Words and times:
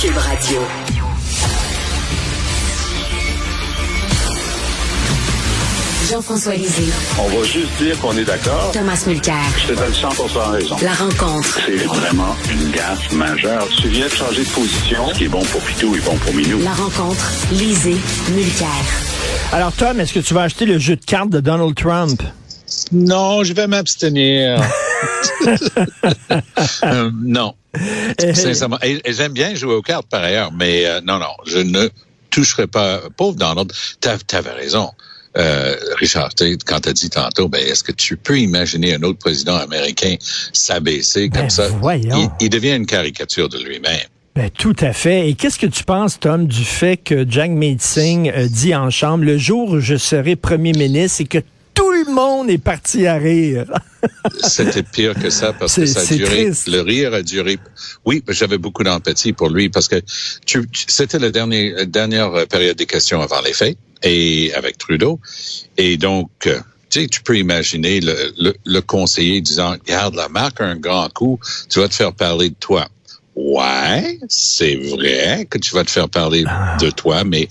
Cube 0.00 0.16
Radio. 0.16 0.62
Jean-François 6.10 6.54
Lisée. 6.54 6.90
On 7.18 7.28
va 7.28 7.44
juste 7.44 7.68
dire 7.78 8.00
qu'on 8.00 8.16
est 8.16 8.24
d'accord. 8.24 8.70
Thomas 8.72 9.04
Mulcair. 9.06 9.34
Je 9.58 9.74
te 9.74 9.78
donne 9.78 9.92
100 9.92 10.08
raison. 10.52 10.76
La 10.82 10.94
rencontre. 10.94 11.60
C'est 11.66 11.84
vraiment 11.84 12.34
une 12.50 12.70
gaffe 12.70 13.12
majeure. 13.12 13.68
Tu 13.76 13.88
viens 13.88 14.06
de 14.06 14.12
changer 14.12 14.42
de 14.42 14.48
position. 14.48 15.08
Ce 15.12 15.18
qui 15.18 15.24
est 15.24 15.28
bon 15.28 15.44
pour 15.44 15.60
Pitou 15.60 15.94
est 15.94 16.04
bon 16.06 16.16
pour 16.16 16.32
Minou. 16.32 16.62
La 16.62 16.72
rencontre. 16.72 17.32
Lisée. 17.52 17.98
Mulcair. 18.30 18.68
Alors, 19.52 19.72
Tom, 19.72 20.00
est-ce 20.00 20.14
que 20.14 20.20
tu 20.20 20.32
vas 20.32 20.44
acheter 20.44 20.64
le 20.64 20.78
jeu 20.78 20.96
de 20.96 21.04
cartes 21.04 21.28
de 21.28 21.40
Donald 21.40 21.74
Trump? 21.74 22.22
Non, 22.90 23.44
je 23.44 23.52
vais 23.52 23.66
m'abstenir. 23.66 24.62
Euh, 26.84 27.10
non. 27.22 27.54
Sincèrement. 28.18 28.78
Et, 28.82 29.00
et 29.04 29.12
j'aime 29.12 29.32
bien 29.32 29.54
jouer 29.54 29.74
aux 29.74 29.82
cartes 29.82 30.06
par 30.08 30.22
ailleurs, 30.22 30.52
mais 30.52 30.86
euh, 30.86 31.00
non, 31.02 31.18
non, 31.18 31.34
je 31.46 31.58
ne 31.58 31.88
toucherai 32.30 32.66
pas. 32.66 33.00
Pauvre 33.16 33.36
Donald, 33.36 33.72
t'avais 34.00 34.50
raison. 34.50 34.90
Euh, 35.36 35.76
Richard, 35.96 36.30
quand 36.66 36.80
tu 36.80 36.88
as 36.88 36.92
dit 36.92 37.10
tantôt, 37.10 37.48
ben, 37.48 37.60
est-ce 37.60 37.84
que 37.84 37.92
tu 37.92 38.16
peux 38.16 38.38
imaginer 38.38 38.94
un 38.94 39.02
autre 39.02 39.18
président 39.18 39.56
américain 39.56 40.16
s'abaisser 40.52 41.28
comme 41.28 41.42
Ben, 41.42 41.50
ça? 41.50 41.68
Il, 41.94 42.28
il 42.40 42.50
devient 42.50 42.74
une 42.74 42.86
caricature 42.86 43.48
de 43.48 43.58
lui-même. 43.62 44.00
Ben, 44.34 44.50
tout 44.50 44.76
à 44.80 44.92
fait. 44.92 45.28
Et 45.28 45.34
qu'est-ce 45.34 45.58
que 45.58 45.66
tu 45.66 45.84
penses, 45.84 46.18
Tom, 46.18 46.46
du 46.46 46.64
fait 46.64 46.96
que 46.96 47.28
Jagmeet 47.28 47.78
Singh 47.78 48.32
euh, 48.34 48.48
dit 48.48 48.74
en 48.74 48.90
chambre, 48.90 49.24
le 49.24 49.38
jour 49.38 49.70
où 49.70 49.80
je 49.80 49.96
serai 49.96 50.34
premier 50.34 50.72
ministre 50.72 51.20
et 51.20 51.26
que 51.26 51.38
tout 51.74 51.90
le 51.90 52.12
monde 52.12 52.50
est 52.50 52.58
parti 52.58 53.06
à 53.06 53.14
rire. 53.14 53.66
C'était 54.42 54.82
pire 54.82 55.14
que 55.14 55.30
ça 55.30 55.52
parce 55.52 55.76
que 55.76 55.86
ça 55.86 56.00
a 56.00 56.16
duré. 56.16 56.44
triste. 56.44 56.68
Le 56.68 56.80
rire 56.80 57.14
a 57.14 57.22
duré. 57.22 57.58
Oui, 58.04 58.22
j'avais 58.28 58.58
beaucoup 58.58 58.82
d'empathie 58.82 59.32
pour 59.32 59.50
lui 59.50 59.68
parce 59.68 59.88
que 59.88 60.00
tu, 60.46 60.66
c'était 60.72 61.18
la 61.18 61.30
dernière, 61.30 62.46
période 62.48 62.76
des 62.76 62.86
questions 62.86 63.20
avant 63.20 63.40
les 63.42 63.52
fêtes 63.52 63.78
et 64.02 64.52
avec 64.54 64.78
Trudeau. 64.78 65.20
Et 65.76 65.96
donc, 65.96 66.30
euh, 66.46 66.60
tu 66.88 67.02
sais, 67.02 67.06
tu 67.06 67.22
peux 67.22 67.38
imaginer 67.38 68.00
le, 68.00 68.32
le, 68.38 68.54
le 68.64 68.80
conseiller 68.80 69.40
disant, 69.40 69.72
regarde, 69.72 70.14
la 70.14 70.28
marque 70.28 70.60
un 70.60 70.76
grand 70.76 71.08
coup, 71.12 71.38
tu 71.68 71.78
vas 71.80 71.88
te 71.88 71.94
faire 71.94 72.12
parler 72.12 72.50
de 72.50 72.56
toi. 72.58 72.88
Ouais, 73.36 74.18
c'est 74.28 74.74
vrai 74.74 75.46
que 75.48 75.58
tu 75.58 75.74
vas 75.74 75.84
te 75.84 75.90
faire 75.90 76.08
parler 76.08 76.44
de 76.80 76.90
toi, 76.90 77.24
mais 77.24 77.48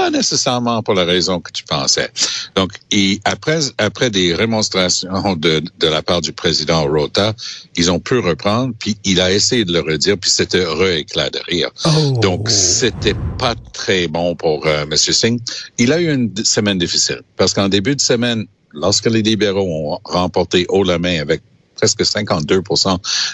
pas 0.00 0.10
nécessairement 0.10 0.82
pour 0.82 0.94
la 0.94 1.04
raison 1.04 1.40
que 1.40 1.52
tu 1.52 1.64
pensais. 1.64 2.10
Donc, 2.56 2.72
et 2.90 3.20
après, 3.24 3.60
après 3.78 4.10
des 4.10 4.34
démonstrations 4.34 5.36
de, 5.36 5.62
de 5.78 5.86
la 5.86 6.02
part 6.02 6.20
du 6.20 6.32
président 6.32 6.84
Rota, 6.84 7.34
ils 7.76 7.90
ont 7.90 8.00
pu 8.00 8.18
reprendre, 8.18 8.72
puis 8.78 8.96
il 9.04 9.20
a 9.20 9.30
essayé 9.30 9.64
de 9.64 9.72
le 9.72 9.80
redire, 9.80 10.16
puis 10.18 10.30
c'était 10.30 10.64
re-éclat 10.64 11.30
de 11.30 11.40
rire. 11.48 11.70
Oh. 11.84 12.18
Donc, 12.20 12.48
c'était 12.48 13.16
pas 13.38 13.54
très 13.72 14.08
bon 14.08 14.34
pour 14.34 14.66
euh, 14.66 14.84
M. 14.84 14.96
Singh. 14.96 15.38
Il 15.78 15.92
a 15.92 16.00
eu 16.00 16.12
une 16.12 16.34
semaine 16.44 16.78
difficile, 16.78 17.20
parce 17.36 17.52
qu'en 17.52 17.68
début 17.68 17.94
de 17.94 18.00
semaine, 18.00 18.46
lorsque 18.72 19.06
les 19.06 19.22
libéraux 19.22 19.68
ont 19.68 19.98
remporté 20.04 20.64
haut 20.68 20.84
la 20.84 20.98
main 20.98 21.20
avec 21.20 21.42
presque 21.80 22.04
52 22.04 22.60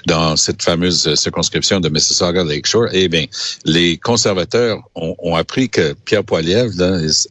dans 0.06 0.36
cette 0.36 0.62
fameuse 0.62 1.08
euh, 1.08 1.16
circonscription 1.16 1.80
de 1.80 1.88
Mississauga 1.88 2.44
Lakeshore, 2.44 2.86
eh 2.92 3.08
bien, 3.08 3.24
les 3.64 3.98
conservateurs 3.98 4.78
ont, 4.94 5.16
ont 5.18 5.34
appris 5.34 5.68
que 5.68 5.94
Pierre 6.04 6.22
Poilievre, 6.22 6.72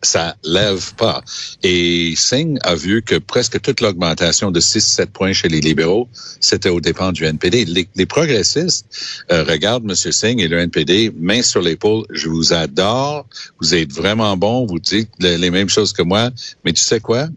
ça 0.02 0.36
lève 0.44 0.94
pas. 0.96 1.24
Et 1.64 2.14
Singh 2.18 2.58
a 2.64 2.76
vu 2.76 3.02
que 3.02 3.16
presque 3.16 3.62
toute 3.62 3.80
l'augmentation 3.80 4.52
de 4.52 4.60
6-7 4.60 5.06
points 5.08 5.32
chez 5.34 5.48
les 5.48 5.62
libéraux, 5.62 6.10
c'était 6.42 6.70
au 6.70 6.82
dépens 6.82 7.14
du 7.14 7.24
NPD. 7.24 7.64
Les, 7.66 7.88
les 7.96 8.06
progressistes 8.06 8.86
euh, 9.32 9.44
regardent 9.46 9.90
M. 9.90 9.96
Singh 9.96 10.42
et 10.42 10.50
le 10.50 10.60
NPD, 10.60 11.14
main 11.18 11.42
sur 11.42 11.62
l'épaule, 11.62 12.06
je 12.10 12.28
vous 12.28 12.52
adore, 12.52 13.26
vous 13.62 13.74
êtes 13.74 13.94
vraiment 13.94 14.36
bon, 14.36 14.66
vous 14.66 14.80
dites 14.80 15.10
le- 15.20 15.38
les 15.38 15.50
mêmes 15.50 15.70
choses 15.70 15.94
que 15.94 16.02
moi, 16.02 16.30
mais 16.66 16.74
tu 16.74 16.82
sais 16.82 17.00
quoi? 17.00 17.28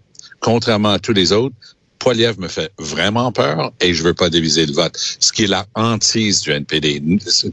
Contrairement 0.41 0.91
à 0.91 0.99
tous 0.99 1.13
les 1.13 1.33
autres, 1.33 1.55
Poiliev 1.99 2.39
me 2.39 2.49
fait 2.49 2.71
vraiment 2.79 3.33
peur 3.33 3.73
et 3.81 3.95
je 3.95 4.03
veux 4.03 4.15
pas 4.15 4.31
diviser 4.31 4.67
le 4.67 4.73
vote. 4.73 4.97
Ce 4.97 5.33
qui 5.33 5.45
est 5.45 5.49
la 5.49 5.67
hantise 5.75 6.41
du 6.41 6.51
NPD. 6.51 7.03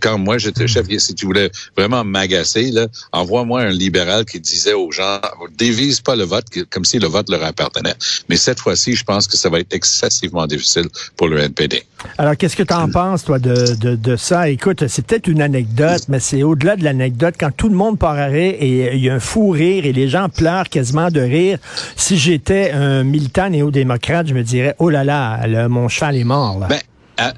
Quand 0.01 0.17
moi 0.17 0.37
j'étais 0.37 0.67
chef, 0.67 0.85
si 0.97 1.15
tu 1.15 1.25
voulais 1.25 1.51
vraiment 1.77 2.03
m'agacer, 2.03 2.71
là, 2.71 2.87
envoie-moi 3.11 3.61
un 3.61 3.69
libéral 3.69 4.25
qui 4.25 4.39
disait 4.39 4.73
aux 4.73 4.91
gens, 4.91 5.19
divise 5.57 5.99
pas 6.01 6.15
le 6.15 6.23
vote 6.23 6.45
comme 6.69 6.85
si 6.85 6.99
le 6.99 7.07
vote 7.07 7.29
leur 7.29 7.43
appartenait. 7.43 7.95
Mais 8.29 8.37
cette 8.37 8.59
fois-ci, 8.59 8.95
je 8.95 9.03
pense 9.03 9.27
que 9.27 9.37
ça 9.37 9.49
va 9.49 9.59
être 9.59 9.73
excessivement 9.73 10.45
difficile 10.47 10.87
pour 11.17 11.27
le 11.27 11.39
NPD. 11.39 11.83
Alors, 12.17 12.37
qu'est-ce 12.37 12.55
que 12.55 12.63
tu 12.63 12.73
en 12.73 12.89
penses, 12.89 13.23
toi, 13.23 13.39
de, 13.39 13.75
de, 13.75 13.95
de 13.95 14.15
ça? 14.15 14.49
Écoute, 14.49 14.87
c'est 14.87 15.05
peut-être 15.05 15.27
une 15.27 15.41
anecdote, 15.41 16.03
mais 16.07 16.19
c'est 16.19 16.43
au-delà 16.43 16.75
de 16.75 16.83
l'anecdote. 16.83 17.35
Quand 17.39 17.49
tout 17.55 17.67
le 17.67 17.75
monde 17.75 17.97
part 17.97 18.17
à 18.17 18.27
rire 18.27 18.55
et 18.59 18.95
il 18.95 19.03
y 19.03 19.09
a 19.09 19.15
un 19.15 19.19
fou 19.19 19.49
rire 19.49 19.85
et 19.85 19.91
les 19.93 20.07
gens 20.07 20.29
pleurent 20.29 20.69
quasiment 20.69 21.09
de 21.09 21.19
rire, 21.19 21.57
si 21.95 22.17
j'étais 22.17 22.71
un 22.71 23.03
militant 23.03 23.49
néo-démocrate, 23.49 24.27
je 24.27 24.34
me 24.35 24.43
dirais, 24.43 24.75
oh 24.79 24.89
là 24.89 25.03
là, 25.03 25.45
là, 25.47 25.67
mon 25.69 25.87
cheval 25.87 26.15
est 26.15 26.23
mort. 26.23 26.59
Là. 26.59 26.67
Ben, 26.67 26.79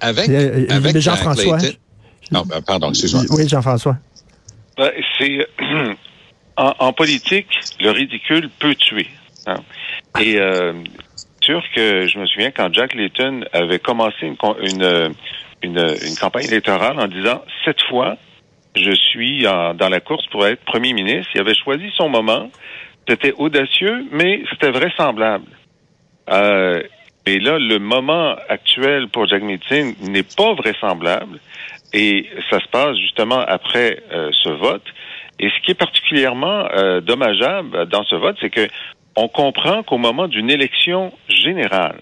avec, 0.02 0.30
Euh, 0.30 0.66
euh, 0.70 0.76
avec 0.76 0.98
Jean-François. 0.98 1.60
Non, 2.32 2.44
ben, 2.46 2.62
pardon, 2.62 2.90
excuse-moi. 2.90 3.24
oui, 3.32 3.48
Jean-François. 3.48 3.98
Ben, 4.78 4.92
c'est 5.18 5.48
en, 6.58 6.74
en 6.80 6.94
politique, 6.94 7.48
le 7.80 7.92
ridicule 7.92 8.50
peut 8.60 8.76
tuer. 8.76 9.08
hein. 9.46 9.58
Et 10.20 10.38
euh, 10.40 10.74
sûr 11.42 11.62
que 11.76 12.08
je 12.08 12.18
me 12.20 12.26
souviens 12.26 12.52
quand 12.52 12.74
Jack 12.74 12.94
Layton 12.96 13.42
avait 13.54 13.80
commencé 13.80 14.18
une, 14.24 14.36
une, 14.62 15.14
une, 15.64 15.78
une 16.08 16.16
campagne 16.20 16.46
électorale 16.46 17.00
en 17.00 17.08
disant 17.08 17.42
cette 17.66 17.82
fois, 17.90 18.18
je 18.76 18.92
suis 18.94 19.48
en- 19.48 19.74
dans 19.74 19.90
la 19.90 20.00
course 20.00 20.26
pour 20.32 20.46
être 20.46 20.64
premier 20.66 20.94
ministre. 20.94 21.30
Il 21.36 21.42
avait 21.42 21.56
choisi 21.56 21.86
son 21.96 22.10
moment. 22.10 22.50
C'était 23.10 23.32
audacieux, 23.38 24.06
mais 24.12 24.42
c'était 24.52 24.72
vraisemblable. 24.72 25.46
Euh, 26.30 26.84
et 27.26 27.40
là, 27.40 27.60
le 27.60 27.78
moment 27.80 28.36
actuel 28.48 29.10
pour 29.10 29.28
Jack 29.28 29.44
Singh 29.68 29.96
n'est 30.02 30.24
pas 30.24 30.54
vraisemblable. 30.54 31.40
Et 31.94 32.30
ça 32.50 32.60
se 32.60 32.68
passe 32.68 32.98
justement 32.98 33.40
après 33.40 34.02
euh, 34.12 34.30
ce 34.44 34.50
vote. 34.50 34.84
Et 35.40 35.50
ce 35.50 35.66
qui 35.66 35.72
est 35.72 35.80
particulièrement 35.80 36.68
euh, 36.72 37.02
dommageable 37.02 37.86
dans 37.88 38.04
ce 38.04 38.16
vote, 38.16 38.38
c'est 38.42 38.50
que 38.50 38.68
on 39.16 39.28
comprend 39.28 39.84
qu'au 39.84 39.98
moment 39.98 40.28
d'une 40.28 40.50
élection 40.50 41.12
générale, 41.28 42.00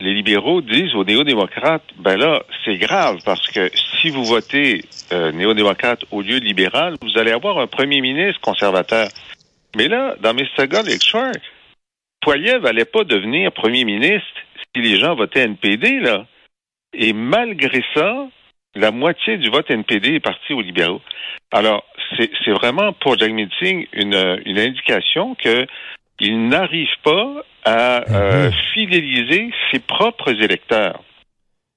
les 0.00 0.14
libéraux 0.14 0.60
disent 0.60 0.94
aux 0.94 1.04
néo-démocrates, 1.04 1.84
ben 1.98 2.16
là, 2.16 2.42
c'est 2.64 2.76
grave 2.76 3.18
parce 3.24 3.48
que 3.48 3.70
si 4.00 4.10
vous 4.10 4.24
votez 4.24 4.84
euh, 5.12 5.32
néo-démocrate 5.32 6.00
au 6.10 6.20
lieu 6.20 6.38
libéral, 6.38 6.96
vous 7.02 7.18
allez 7.18 7.30
avoir 7.30 7.58
un 7.58 7.66
premier 7.66 8.00
ministre 8.00 8.40
conservateur. 8.40 9.08
Mais 9.76 9.88
là, 9.88 10.14
dans 10.20 10.34
Mississauga 10.34 10.82
Lakeshore, 10.82 11.32
Poiliev 12.24 12.64
allait 12.64 12.86
pas 12.86 13.04
devenir 13.04 13.52
premier 13.52 13.84
ministre 13.84 14.26
si 14.74 14.82
les 14.82 14.98
gens 14.98 15.14
votaient 15.14 15.42
NPD, 15.42 16.00
là. 16.00 16.26
Et 16.94 17.12
malgré 17.12 17.84
ça, 17.92 18.28
la 18.74 18.90
moitié 18.90 19.36
du 19.36 19.50
vote 19.50 19.70
NPD 19.70 20.14
est 20.14 20.20
parti 20.20 20.54
aux 20.54 20.62
libéraux. 20.62 21.02
Alors, 21.52 21.84
c'est 22.16 22.50
vraiment 22.50 22.92
pour 22.94 23.18
Jagmeet 23.18 23.48
Singh 23.60 23.88
une, 23.92 24.40
une 24.46 24.58
indication 24.58 25.34
que 25.34 25.66
il 26.20 26.48
n'arrive 26.48 26.96
pas 27.02 27.44
à 27.64 28.02
euh, 28.10 28.50
fidéliser 28.72 29.50
ses 29.70 29.80
propres 29.80 30.30
électeurs. 30.30 31.02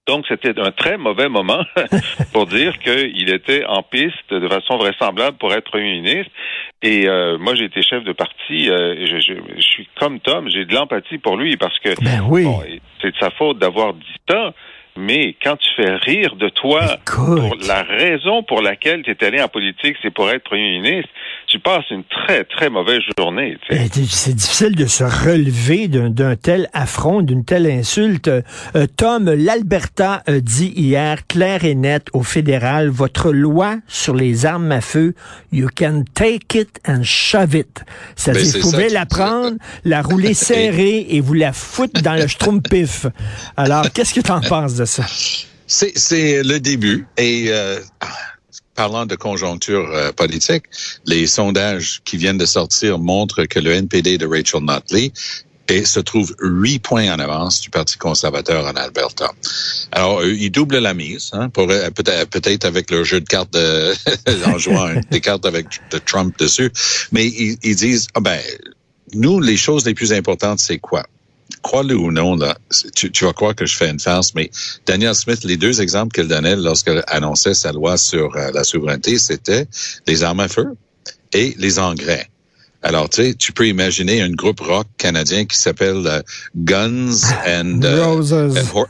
Donc, 0.07 0.25
c'était 0.27 0.57
un 0.59 0.71
très 0.71 0.97
mauvais 0.97 1.27
moment 1.29 1.63
pour 2.33 2.45
dire 2.45 2.77
qu'il 2.79 3.29
était 3.33 3.65
en 3.65 3.83
piste 3.83 4.31
de 4.31 4.47
façon 4.47 4.77
vraisemblable 4.77 5.37
pour 5.37 5.53
être 5.53 5.69
premier 5.69 5.99
ministre. 6.01 6.31
Et 6.81 7.07
euh, 7.07 7.37
moi, 7.37 7.55
j'ai 7.55 7.65
été 7.65 7.81
chef 7.81 8.03
de 8.03 8.13
parti. 8.13 8.69
euh, 8.69 8.95
et 8.97 9.05
je, 9.07 9.17
je- 9.19 9.53
je 9.57 9.61
suis 9.61 9.87
comme 9.99 10.19
Tom, 10.19 10.49
j'ai 10.49 10.65
de 10.65 10.73
l'empathie 10.73 11.17
pour 11.17 11.35
lui 11.37 11.57
parce 11.57 11.77
que 11.79 11.89
Ben 12.03 12.21
oui. 12.29 12.43
bon, 12.45 12.61
c'est 13.01 13.11
de 13.11 13.17
sa 13.19 13.29
faute 13.31 13.59
d'avoir 13.59 13.93
dit 13.93 14.05
ça. 14.29 14.53
Mais 14.97 15.35
quand 15.43 15.55
tu 15.57 15.69
fais 15.75 15.95
rire 15.95 16.35
de 16.35 16.49
toi 16.49 16.81
Écoute. 17.07 17.39
pour 17.39 17.55
la 17.67 17.83
raison 17.83 18.43
pour 18.43 18.61
laquelle 18.61 19.03
tu 19.03 19.11
es 19.11 19.23
allé 19.23 19.41
en 19.41 19.47
politique, 19.47 19.95
c'est 20.01 20.11
pour 20.13 20.29
être 20.29 20.43
premier 20.43 20.79
ministre, 20.79 21.09
tu 21.47 21.59
passes 21.59 21.85
une 21.91 22.03
très, 22.03 22.43
très 22.43 22.69
mauvaise 22.69 23.01
journée. 23.17 23.57
tu 23.69 23.75
sais. 23.75 23.83
Eh, 23.85 24.03
C'est 24.09 24.33
difficile 24.35 24.75
de 24.75 24.85
se 24.85 25.03
relever 25.03 25.87
d'un 25.87 26.09
d'un 26.09 26.35
tel 26.35 26.67
affront, 26.73 27.21
d'une 27.21 27.45
telle 27.45 27.67
insulte. 27.67 28.27
Euh, 28.27 28.41
Tom, 28.97 29.29
l'Alberta 29.31 30.23
a 30.25 30.39
dit 30.39 30.73
hier, 30.75 31.25
clair 31.27 31.63
et 31.63 31.75
net, 31.75 32.07
au 32.13 32.23
fédéral, 32.23 32.89
votre 32.89 33.31
loi 33.31 33.75
sur 33.87 34.15
les 34.15 34.45
armes 34.45 34.71
à 34.71 34.81
feu, 34.81 35.13
you 35.51 35.67
can 35.77 36.03
take 36.13 36.57
it 36.59 36.79
and 36.87 37.03
shove 37.03 37.55
it. 37.55 37.83
C'est-à-dire, 38.15 38.41
Ben, 38.43 38.47
vous 38.47 38.51
c'est 38.51 38.59
pouvez 38.77 38.89
la 38.89 39.05
prendre, 39.05 39.57
la 39.85 40.01
rouler 40.01 40.33
serrée 40.49 41.05
et 41.09 41.21
vous 41.21 41.33
la 41.35 41.53
foutre 41.53 42.01
dans 42.01 42.15
le 42.15 42.27
schtroumpif. 42.27 43.05
Alors, 43.55 43.91
qu'est-ce 43.93 44.13
que 44.13 44.21
tu 44.21 44.31
en 44.31 44.41
penses 44.41 44.75
de 44.75 44.85
C'est, 45.67 46.43
le 46.43 46.59
début. 46.59 47.05
Et 47.17 47.47
euh, 47.49 47.79
parlant 48.75 49.05
de 49.05 49.15
conjoncture 49.15 49.89
euh, 49.91 50.11
politique, 50.11 50.63
les 51.05 51.27
sondages 51.27 52.01
qui 52.05 52.17
viennent 52.17 52.37
de 52.37 52.45
sortir 52.45 52.99
montrent 52.99 53.43
que 53.45 53.59
le 53.59 53.71
NPD 53.71 54.17
de 54.17 54.25
Rachel 54.25 54.63
Notley 54.63 55.11
se 55.83 55.99
trouve 55.99 56.33
huit 56.39 56.79
points 56.79 57.13
en 57.13 57.19
avance 57.19 57.59
du 57.59 57.69
Parti 57.69 57.97
conservateur 57.97 58.65
en 58.65 58.75
Alberta. 58.77 59.31
Alors, 59.91 60.21
eux, 60.21 60.33
ils 60.33 60.49
doublent 60.49 60.77
la 60.77 60.93
mise, 60.93 61.31
hein, 61.33 61.49
pour 61.49 61.67
peut-être 61.67 62.63
avec 62.63 62.89
leur 62.89 63.03
jeu 63.03 63.19
de 63.19 63.27
cartes 63.27 63.51
de, 63.51 63.93
en 64.45 64.57
jouant 64.57 64.93
des 65.11 65.19
cartes 65.19 65.45
avec 65.45 65.67
Trump 66.05 66.39
dessus, 66.39 66.71
mais 67.11 67.27
ils, 67.27 67.57
ils 67.63 67.75
disent, 67.75 68.07
ah 68.13 68.21
ben, 68.21 68.39
nous, 69.13 69.41
les 69.41 69.57
choses 69.57 69.85
les 69.85 69.93
plus 69.93 70.13
importantes, 70.13 70.59
c'est 70.59 70.79
quoi? 70.79 71.05
Crois-le 71.67 71.97
ou 71.97 72.11
non, 72.13 72.37
là, 72.37 72.57
tu, 72.95 73.11
tu, 73.11 73.25
vas 73.25 73.33
croire 73.33 73.53
que 73.53 73.65
je 73.65 73.75
fais 73.75 73.89
une 73.89 73.99
farce, 73.99 74.33
mais 74.33 74.49
Daniel 74.85 75.13
Smith, 75.13 75.43
les 75.43 75.57
deux 75.57 75.81
exemples 75.81 76.13
qu'elle 76.13 76.29
donnait 76.29 76.55
lorsqu'elle 76.55 77.03
annonçait 77.07 77.53
sa 77.53 77.73
loi 77.73 77.97
sur 77.97 78.33
euh, 78.37 78.51
la 78.53 78.63
souveraineté, 78.63 79.17
c'était 79.17 79.67
les 80.07 80.23
armes 80.23 80.39
à 80.39 80.47
feu 80.47 80.67
et 81.33 81.55
les 81.57 81.77
engrais. 81.77 82.29
Alors, 82.83 83.09
tu 83.09 83.21
sais, 83.21 83.33
tu 83.33 83.51
peux 83.51 83.67
imaginer 83.67 84.21
un 84.21 84.29
groupe 84.29 84.61
rock 84.61 84.87
canadien 84.97 85.43
qui 85.43 85.57
s'appelle 85.57 86.03
euh, 86.07 86.21
Guns 86.55 87.33
and, 87.45 87.81
uh, 87.83 87.99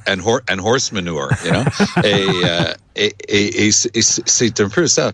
and, 0.05 0.21
and, 0.47 0.59
Horse 0.59 0.91
Manure, 0.91 1.31
you 1.43 1.51
know? 1.51 1.63
et, 2.03 2.27
et, 2.95 3.13
et, 3.27 3.69
et 3.95 4.01
c'est 4.01 4.61
un 4.61 4.69
peu 4.69 4.85
ça. 4.85 5.13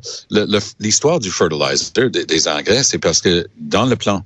L'histoire 0.81 1.21
du 1.21 1.31
fertilizer, 1.31 2.09
des, 2.09 2.25
des 2.25 2.47
engrais, 2.49 2.83
c'est 2.83 2.99
parce 2.99 3.21
que 3.21 3.47
dans 3.57 3.85
le 3.85 3.95
plan 3.95 4.25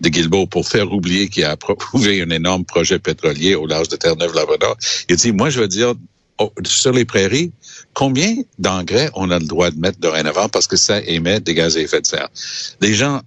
de 0.00 0.08
Guilbeault 0.08 0.46
pour 0.46 0.68
faire 0.68 0.92
oublier 0.92 1.28
qu'il 1.28 1.44
a 1.44 1.52
approuvé 1.52 2.22
un 2.22 2.30
énorme 2.30 2.64
projet 2.64 2.98
pétrolier 2.98 3.54
au 3.54 3.66
large 3.66 3.88
de 3.88 3.96
Terre-Neuve-Labrador. 3.96 4.76
Il 5.08 5.16
dit, 5.16 5.32
moi, 5.32 5.50
je 5.50 5.60
veux 5.60 5.68
dire, 5.68 5.94
oh, 6.38 6.52
sur 6.64 6.92
les 6.92 7.04
prairies, 7.04 7.52
combien 7.92 8.34
d'engrais 8.58 9.10
on 9.14 9.30
a 9.30 9.38
le 9.38 9.46
droit 9.46 9.70
de 9.70 9.78
mettre 9.78 9.98
dorénavant 9.98 10.48
parce 10.48 10.66
que 10.66 10.76
ça 10.76 11.00
émet 11.00 11.40
des 11.40 11.54
gaz 11.54 11.76
à 11.76 11.80
effet 11.80 12.00
de 12.00 12.06
serre? 12.06 12.28
Les 12.80 12.94
gens 12.94 13.22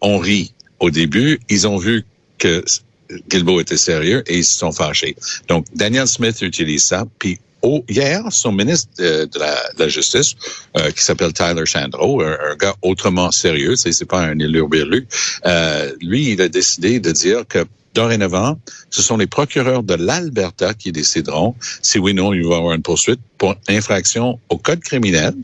ont 0.00 0.18
ri 0.18 0.54
au 0.78 0.90
début, 0.90 1.40
ils 1.48 1.68
ont 1.68 1.76
vu 1.76 2.04
que 2.38 2.64
Guilbeault 3.28 3.60
était 3.60 3.76
sérieux 3.76 4.22
et 4.26 4.38
ils 4.38 4.44
se 4.44 4.58
sont 4.58 4.72
fâchés. 4.72 5.16
Donc, 5.48 5.66
Daniel 5.74 6.06
Smith 6.06 6.40
utilise 6.42 6.84
ça, 6.84 7.06
puis 7.18 7.38
Hier, 7.88 8.22
son 8.30 8.52
ministre 8.52 8.90
de, 8.98 9.28
la, 9.78 9.88
Justice, 9.88 10.34
euh, 10.76 10.90
qui 10.90 11.02
s'appelle 11.02 11.32
Tyler 11.32 11.66
Sandro, 11.66 12.22
un, 12.22 12.56
gars 12.58 12.74
autrement 12.82 13.30
sérieux, 13.30 13.76
c'est, 13.76 14.04
pas 14.06 14.22
un 14.22 14.38
élu 14.38 14.64
euh, 15.46 15.92
lui, 16.00 16.32
il 16.32 16.40
a 16.40 16.48
décidé 16.48 17.00
de 17.00 17.10
dire 17.10 17.46
que 17.46 17.66
dorénavant, 17.94 18.58
ce 18.88 19.02
sont 19.02 19.16
les 19.16 19.26
procureurs 19.26 19.82
de 19.82 19.94
l'Alberta 19.94 20.74
qui 20.74 20.92
décideront 20.92 21.54
si 21.82 21.98
oui 21.98 22.12
ou 22.12 22.14
non 22.14 22.32
il 22.32 22.46
va 22.46 22.54
y 22.54 22.58
avoir 22.58 22.74
une 22.74 22.82
poursuite 22.82 23.20
pour 23.36 23.56
infraction 23.68 24.38
au 24.48 24.56
code 24.56 24.80
criminel 24.80 25.34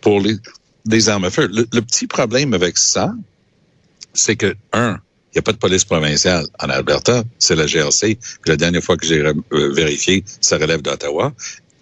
pour 0.00 0.20
les, 0.20 0.36
des 0.84 1.08
armes 1.08 1.24
à 1.24 1.30
feu. 1.30 1.48
le 1.50 1.80
petit 1.80 2.06
problème 2.06 2.54
avec 2.54 2.76
ça, 2.76 3.12
c'est 4.12 4.36
que, 4.36 4.54
un, 4.72 5.00
il 5.32 5.36
n'y 5.36 5.38
a 5.38 5.42
pas 5.42 5.52
de 5.52 5.58
police 5.58 5.84
provinciale 5.84 6.44
en 6.60 6.68
Alberta, 6.70 7.22
c'est 7.38 7.54
la 7.54 7.66
GRC. 7.66 8.16
Puis 8.16 8.48
la 8.48 8.56
dernière 8.56 8.82
fois 8.82 8.96
que 8.96 9.06
j'ai 9.06 9.20
euh, 9.20 9.72
vérifié, 9.72 10.24
ça 10.40 10.58
relève 10.58 10.82
d'Ottawa. 10.82 11.32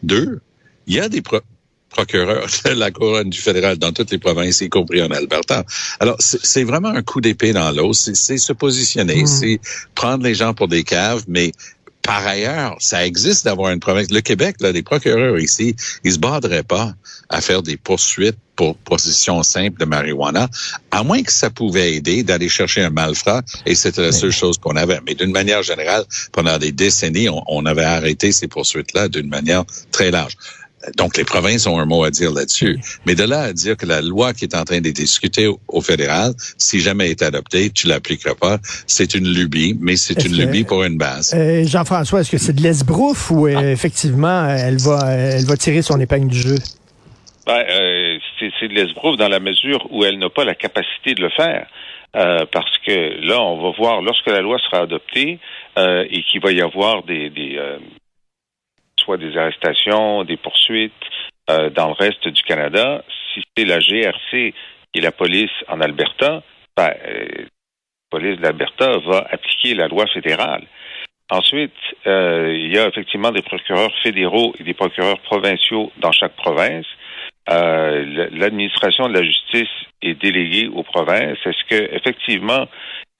Deux, 0.03 0.41
il 0.87 0.95
y 0.95 1.01
a 1.01 1.09
des 1.09 1.23
procureurs 1.89 2.47
de 2.65 2.71
la 2.71 2.91
couronne 2.91 3.31
du 3.31 3.41
fédéral 3.41 3.79
dans 3.79 3.93
toutes 3.93 4.11
les 4.11 4.19
provinces, 4.19 4.61
y 4.61 4.69
compris 4.69 5.03
en 5.03 5.11
Alberta. 5.11 5.65
Alors, 5.99 6.17
c'est 6.19 6.65
vraiment 6.65 6.89
un 6.89 7.03
coup 7.03 7.23
d'épée 7.23 7.53
dans 7.53 7.71
l'eau. 7.73 7.95
C'est 7.95 8.39
se 8.39 8.53
positionner, 8.53 9.23
mmh. 9.23 9.27
c'est 9.27 9.61
prendre 9.95 10.25
les 10.25 10.35
gens 10.35 10.53
pour 10.53 10.69
des 10.69 10.85
caves, 10.85 11.25
mais 11.27 11.53
par 12.09 12.27
ailleurs, 12.27 12.75
ça 12.81 13.07
existe 13.07 13.45
d'avoir 13.45 13.71
une 13.71 13.81
province. 13.81 14.11
Le 14.11 14.23
Québec, 14.23 14.57
là, 14.61 14.73
les 14.73 14.83
procureurs 14.83 15.39
ici, 15.39 15.77
ils 16.05 16.13
se 16.15 16.19
baderaient 16.19 16.63
pas 16.63 16.95
à 17.29 17.43
faire 17.43 17.63
des 17.63 17.77
poursuites 17.77 18.39
pour 18.57 18.79
possession 18.79 19.43
simple 19.43 19.79
de 19.79 19.85
marijuana, 19.85 20.49
à 20.91 21.03
moins 21.03 21.23
que 21.23 21.31
ça 21.31 21.51
pouvait 21.51 21.93
aider 21.93 22.23
d'aller 22.23 22.49
chercher 22.49 22.81
un 22.81 22.89
malfrat, 22.89 23.43
et 23.67 23.75
c'était 23.75 24.01
la 24.01 24.13
seule 24.13 24.33
chose 24.33 24.57
qu'on 24.57 24.75
avait. 24.75 25.01
Mais 25.07 25.15
d'une 25.15 25.33
manière 25.33 25.63
générale, 25.63 26.05
pendant 26.33 26.57
des 26.57 26.73
décennies, 26.73 27.29
on, 27.29 27.45
on 27.47 27.67
avait 27.67 27.85
arrêté 27.85 28.33
ces 28.33 28.49
poursuites-là 28.49 29.09
d'une 29.09 29.29
manière 29.29 29.65
très 29.93 30.11
large. 30.11 30.33
Donc, 30.97 31.17
les 31.17 31.25
provinces 31.25 31.67
ont 31.67 31.79
un 31.79 31.85
mot 31.85 32.05
à 32.05 32.11
dire 32.11 32.33
là-dessus. 32.33 32.79
Mais 33.07 33.15
de 33.15 33.25
là 33.25 33.41
à 33.41 33.53
dire 33.53 33.77
que 33.77 33.87
la 33.87 34.01
loi 34.01 34.33
qui 34.33 34.45
est 34.45 34.55
en 34.55 34.65
train 34.65 34.81
d'être 34.81 34.97
discutée 34.97 35.49
au, 35.69 35.81
fédéral, 35.81 36.33
si 36.57 36.81
jamais 36.81 37.11
est 37.11 37.23
adoptée, 37.23 37.71
tu 37.71 37.87
l'appliqueras 37.87 38.35
pas, 38.35 38.59
c'est 38.87 39.15
une 39.15 39.29
lubie, 39.29 39.77
mais 39.81 39.97
c'est 39.97 40.25
une 40.25 40.37
lubie 40.37 40.65
pour 40.65 40.85
une 40.85 40.97
base. 40.97 41.35
Euh, 41.35 41.65
Jean-François, 41.65 42.21
est-ce 42.21 42.31
que 42.31 42.39
c'est 42.39 42.55
de 42.55 42.63
l'esbrouf 42.63 43.31
ou 43.31 43.47
euh, 43.47 43.55
ah. 43.57 43.71
effectivement 43.71 44.49
elle 44.49 44.79
va, 44.79 45.11
elle 45.11 45.45
va 45.47 45.57
tirer 45.57 45.83
son 45.83 46.01
épingle 46.01 46.29
du 46.29 46.39
jeu? 46.39 46.57
Ben, 47.47 47.65
euh, 47.71 48.19
c'est 48.39 48.69
de 48.69 48.75
l'esbrouf 48.75 49.17
dans 49.17 49.29
la 49.29 49.41
mesure 49.41 49.87
où 49.91 50.05
elle 50.05 50.19
n'a 50.19 50.29
pas 50.29 50.45
la 50.45 50.55
capacité 50.55 51.15
de 51.15 51.23
le 51.23 51.31
faire. 51.31 51.67
parce 52.13 52.79
que 52.87 53.27
là, 53.27 53.41
on 53.41 53.63
va 53.63 53.77
voir, 53.77 54.03
lorsque 54.03 54.27
la 54.27 54.41
loi 54.41 54.59
sera 54.59 54.83
adoptée 54.83 55.39
et 55.77 56.23
qu'il 56.25 56.41
va 56.41 56.53
y 56.53 56.61
avoir 56.61 57.05
des, 57.05 57.31
des, 57.31 57.59
des 59.17 59.37
arrestations, 59.37 60.25
des 60.25 60.37
poursuites 60.37 60.93
euh, 61.51 61.71
dans 61.71 61.89
le 61.89 61.95
reste 61.95 62.29
du 62.29 62.43
Canada. 62.43 63.03
Si 63.33 63.43
c'est 63.57 63.65
la 63.65 63.79
GRC 63.79 64.55
et 64.95 65.01
la 65.01 65.13
police 65.13 65.51
en 65.69 65.81
Alberta, 65.81 66.43
ben, 66.77 66.93
euh, 67.07 67.27
la 67.41 67.47
police 68.11 68.37
de 68.39 68.43
l'Alberta 68.43 68.99
va 68.99 69.27
appliquer 69.31 69.75
la 69.75 69.89
loi 69.89 70.07
fédérale. 70.07 70.65
Ensuite, 71.31 71.75
euh, 72.07 72.55
il 72.55 72.75
y 72.75 72.79
a 72.79 72.89
effectivement 72.89 73.31
des 73.31 73.43
procureurs 73.43 73.93
fédéraux 74.03 74.55
et 74.59 74.63
des 74.63 74.75
procureurs 74.75 75.21
provinciaux 75.21 75.93
dans 75.99 76.13
chaque 76.13 76.37
province. 76.37 76.87
L'administration 77.51 79.09
de 79.09 79.15
la 79.15 79.25
justice 79.25 79.71
est 80.03 80.21
déléguée 80.21 80.69
aux 80.69 80.83
provinces. 80.83 81.39
Est-ce 81.47 81.65
que 81.65 81.95
effectivement 81.95 82.67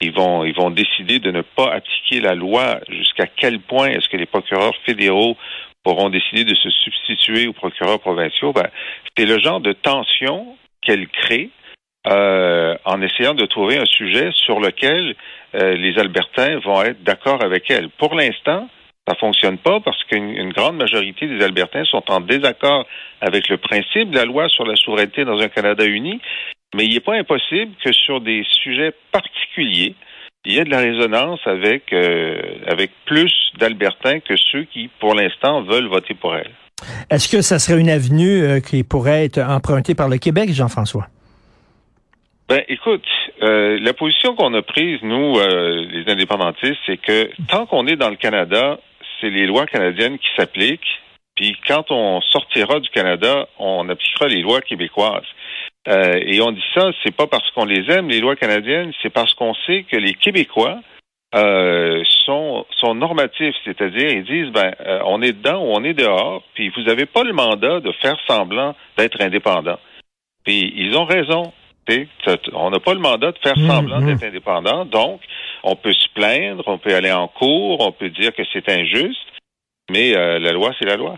ils 0.01 0.13
vont 0.13 0.43
ils 0.43 0.55
vont 0.55 0.69
décider 0.69 1.19
de 1.19 1.31
ne 1.31 1.41
pas 1.41 1.71
appliquer 1.73 2.21
la 2.21 2.35
loi 2.35 2.79
Jusqu'à 2.89 3.25
quel 3.25 3.59
point 3.59 3.87
est-ce 3.87 4.07
que 4.07 4.17
les 4.17 4.27
procureurs 4.27 4.75
fédéraux 4.85 5.35
pourront 5.83 6.09
décider 6.09 6.43
de 6.43 6.55
se 6.55 6.69
substituer 6.69 7.47
aux 7.47 7.53
procureurs 7.53 7.99
provinciaux, 7.99 8.53
ben, 8.53 8.67
c'est 9.17 9.25
le 9.25 9.39
genre 9.39 9.61
de 9.61 9.73
tension 9.73 10.55
qu'elle 10.81 11.07
crée 11.07 11.49
euh, 12.07 12.75
en 12.85 13.01
essayant 13.01 13.33
de 13.33 13.45
trouver 13.45 13.77
un 13.77 13.85
sujet 13.85 14.31
sur 14.33 14.59
lequel 14.59 15.15
euh, 15.55 15.75
les 15.75 15.97
Albertains 15.99 16.59
vont 16.59 16.81
être 16.83 17.03
d'accord 17.03 17.43
avec 17.43 17.69
elle. 17.69 17.89
Pour 17.89 18.15
l'instant, 18.15 18.69
ça 19.07 19.15
fonctionne 19.15 19.57
pas 19.57 19.79
parce 19.79 20.03
qu'une 20.05 20.53
grande 20.53 20.77
majorité 20.77 21.27
des 21.27 21.43
Albertains 21.43 21.83
sont 21.85 22.03
en 22.09 22.21
désaccord 22.21 22.85
avec 23.21 23.49
le 23.49 23.57
principe 23.57 24.11
de 24.11 24.15
la 24.15 24.25
loi 24.25 24.47
sur 24.49 24.65
la 24.65 24.75
souveraineté 24.75 25.25
dans 25.25 25.39
un 25.39 25.49
Canada 25.49 25.83
uni, 25.85 26.21
mais 26.75 26.85
il 26.85 26.93
n'est 26.93 26.99
pas 26.99 27.15
impossible 27.15 27.73
que 27.83 27.91
sur 27.91 28.21
des 28.21 28.45
sujets 28.63 28.93
particuliers, 29.11 29.95
il 30.45 30.55
y 30.55 30.59
a 30.59 30.63
de 30.63 30.69
la 30.69 30.79
résonance 30.79 31.39
avec, 31.45 31.91
euh, 31.91 32.39
avec 32.67 32.91
plus 33.05 33.33
d'Albertains 33.59 34.19
que 34.19 34.35
ceux 34.37 34.63
qui, 34.63 34.89
pour 34.99 35.13
l'instant, 35.13 35.63
veulent 35.63 35.87
voter 35.87 36.13
pour 36.13 36.35
elle. 36.35 36.51
Est-ce 37.09 37.27
que 37.27 37.41
ça 37.41 37.59
serait 37.59 37.79
une 37.79 37.89
avenue 37.89 38.43
euh, 38.43 38.59
qui 38.61 38.83
pourrait 38.83 39.25
être 39.25 39.39
empruntée 39.39 39.95
par 39.95 40.07
le 40.07 40.17
Québec, 40.17 40.51
Jean-François? 40.53 41.07
Ben, 42.47 42.63
écoute, 42.67 43.05
euh, 43.43 43.77
la 43.81 43.93
position 43.93 44.35
qu'on 44.35 44.53
a 44.53 44.61
prise, 44.61 44.99
nous, 45.03 45.35
les 45.35 46.05
indépendantistes, 46.07 46.79
c'est 46.85 46.97
que 46.97 47.29
tant 47.47 47.65
qu'on 47.65 47.85
est 47.85 47.95
dans 47.95 48.09
le 48.09 48.15
Canada, 48.15 48.79
c'est 49.19 49.29
les 49.29 49.45
lois 49.45 49.65
canadiennes 49.65 50.17
qui 50.17 50.27
s'appliquent. 50.35 51.01
Puis 51.35 51.55
quand 51.67 51.91
on 51.91 52.21
sortira 52.21 52.79
du 52.79 52.89
Canada, 52.89 53.47
on 53.59 53.87
appliquera 53.87 54.27
les 54.27 54.41
lois 54.41 54.61
québécoises. 54.61 55.27
Euh, 55.89 56.21
et 56.25 56.39
on 56.41 56.51
dit 56.51 56.63
ça, 56.75 56.91
c'est 57.03 57.15
pas 57.15 57.27
parce 57.27 57.49
qu'on 57.51 57.65
les 57.65 57.89
aime, 57.91 58.09
les 58.09 58.19
lois 58.19 58.35
canadiennes, 58.35 58.91
c'est 59.01 59.09
parce 59.09 59.33
qu'on 59.33 59.55
sait 59.65 59.85
que 59.89 59.97
les 59.97 60.13
Québécois 60.13 60.79
euh, 61.33 62.03
sont, 62.25 62.65
sont 62.79 62.93
normatifs, 62.93 63.55
c'est-à-dire 63.65 64.09
ils 64.09 64.23
disent 64.23 64.51
ben 64.51 64.71
euh, 64.81 64.99
on 65.05 65.21
est 65.21 65.33
dedans 65.33 65.63
ou 65.63 65.71
on 65.71 65.83
est 65.83 65.95
dehors, 65.95 66.43
puis 66.53 66.69
vous 66.69 66.83
n'avez 66.83 67.07
pas 67.07 67.23
le 67.23 67.33
mandat 67.33 67.79
de 67.79 67.91
faire 67.93 68.17
semblant 68.27 68.75
d'être 68.97 69.19
indépendant. 69.21 69.79
Puis 70.43 70.73
ils 70.75 70.95
ont 70.95 71.05
raison. 71.05 71.53
On 72.53 72.69
n'a 72.69 72.79
pas 72.79 72.93
le 72.93 72.99
mandat 72.99 73.31
de 73.31 73.39
faire 73.41 73.57
mmh, 73.57 73.67
semblant 73.67 73.99
mmh. 73.99 74.05
d'être 74.05 74.23
indépendant, 74.23 74.85
donc 74.85 75.21
on 75.63 75.75
peut 75.75 75.93
se 75.93 76.07
plaindre, 76.13 76.63
on 76.67 76.77
peut 76.77 76.93
aller 76.93 77.11
en 77.11 77.27
cours, 77.27 77.81
on 77.81 77.91
peut 77.91 78.11
dire 78.11 78.31
que 78.35 78.43
c'est 78.53 78.69
injuste, 78.69 79.17
mais 79.89 80.11
la 80.11 80.51
loi, 80.51 80.71
c'est 80.77 80.85
la 80.85 80.97
loi. 80.97 81.17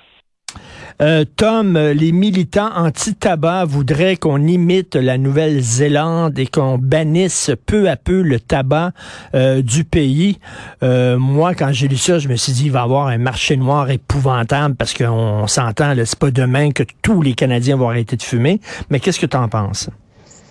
Euh, 1.02 1.26
Tom, 1.36 1.78
les 1.78 2.12
militants 2.12 2.70
anti-tabac 2.76 3.66
voudraient 3.66 4.18
qu'on 4.18 4.46
imite 4.46 4.96
la 4.96 5.18
Nouvelle-Zélande 5.18 6.38
et 6.38 6.46
qu'on 6.46 6.78
bannisse 6.78 7.50
peu 7.66 7.90
à 7.90 7.96
peu 7.96 8.22
le 8.22 8.40
tabac 8.40 8.92
euh, 9.34 9.64
du 9.64 9.84
pays. 9.84 10.38
Euh, 10.84 11.18
moi, 11.18 11.56
quand 11.56 11.72
j'ai 11.72 11.88
lu 11.88 11.98
ça, 11.98 12.20
je 12.20 12.28
me 12.28 12.36
suis 12.36 12.54
dit, 12.54 12.66
il 12.66 12.72
va 12.72 12.82
y 12.82 12.84
avoir 12.84 13.08
un 13.08 13.18
marché 13.18 13.58
noir 13.58 13.90
épouvantable 13.90 14.76
parce 14.76 14.94
qu'on 14.94 15.48
s'entend, 15.48 15.96
c'est 16.06 16.20
pas 16.20 16.30
demain 16.30 16.72
que 16.72 16.84
tous 17.02 17.24
les 17.24 17.34
Canadiens 17.34 17.78
vont 17.78 17.90
arrêter 17.90 18.16
de 18.16 18.24
fumer. 18.24 18.62
Mais 18.92 19.00
qu'est-ce 19.00 19.20
que 19.20 19.26
tu 19.26 19.38
en 19.38 19.50
penses? 19.50 19.90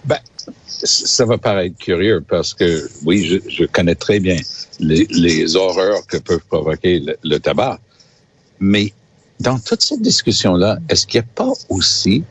Ben, 0.04 0.18
ça 0.66 1.26
va 1.26 1.38
paraître 1.38 1.76
curieux 1.78 2.24
parce 2.28 2.54
que, 2.54 2.88
oui, 3.04 3.40
je, 3.48 3.64
connais 3.66 3.94
très 3.94 4.18
bien 4.18 4.38
les, 4.80 5.54
horreurs 5.54 6.04
que 6.08 6.16
peuvent 6.16 6.44
provoquer 6.48 7.04
le 7.22 7.38
tabac. 7.38 7.78
Mais 8.58 8.92
dans 9.40 9.58
toute 9.58 9.82
cette 9.82 10.02
discussion-là, 10.02 10.78
est-ce 10.88 11.06
qu'il 11.06 11.20
n'y 11.20 11.26
a 11.26 11.28
pas 11.34 11.52
aussi 11.68 12.22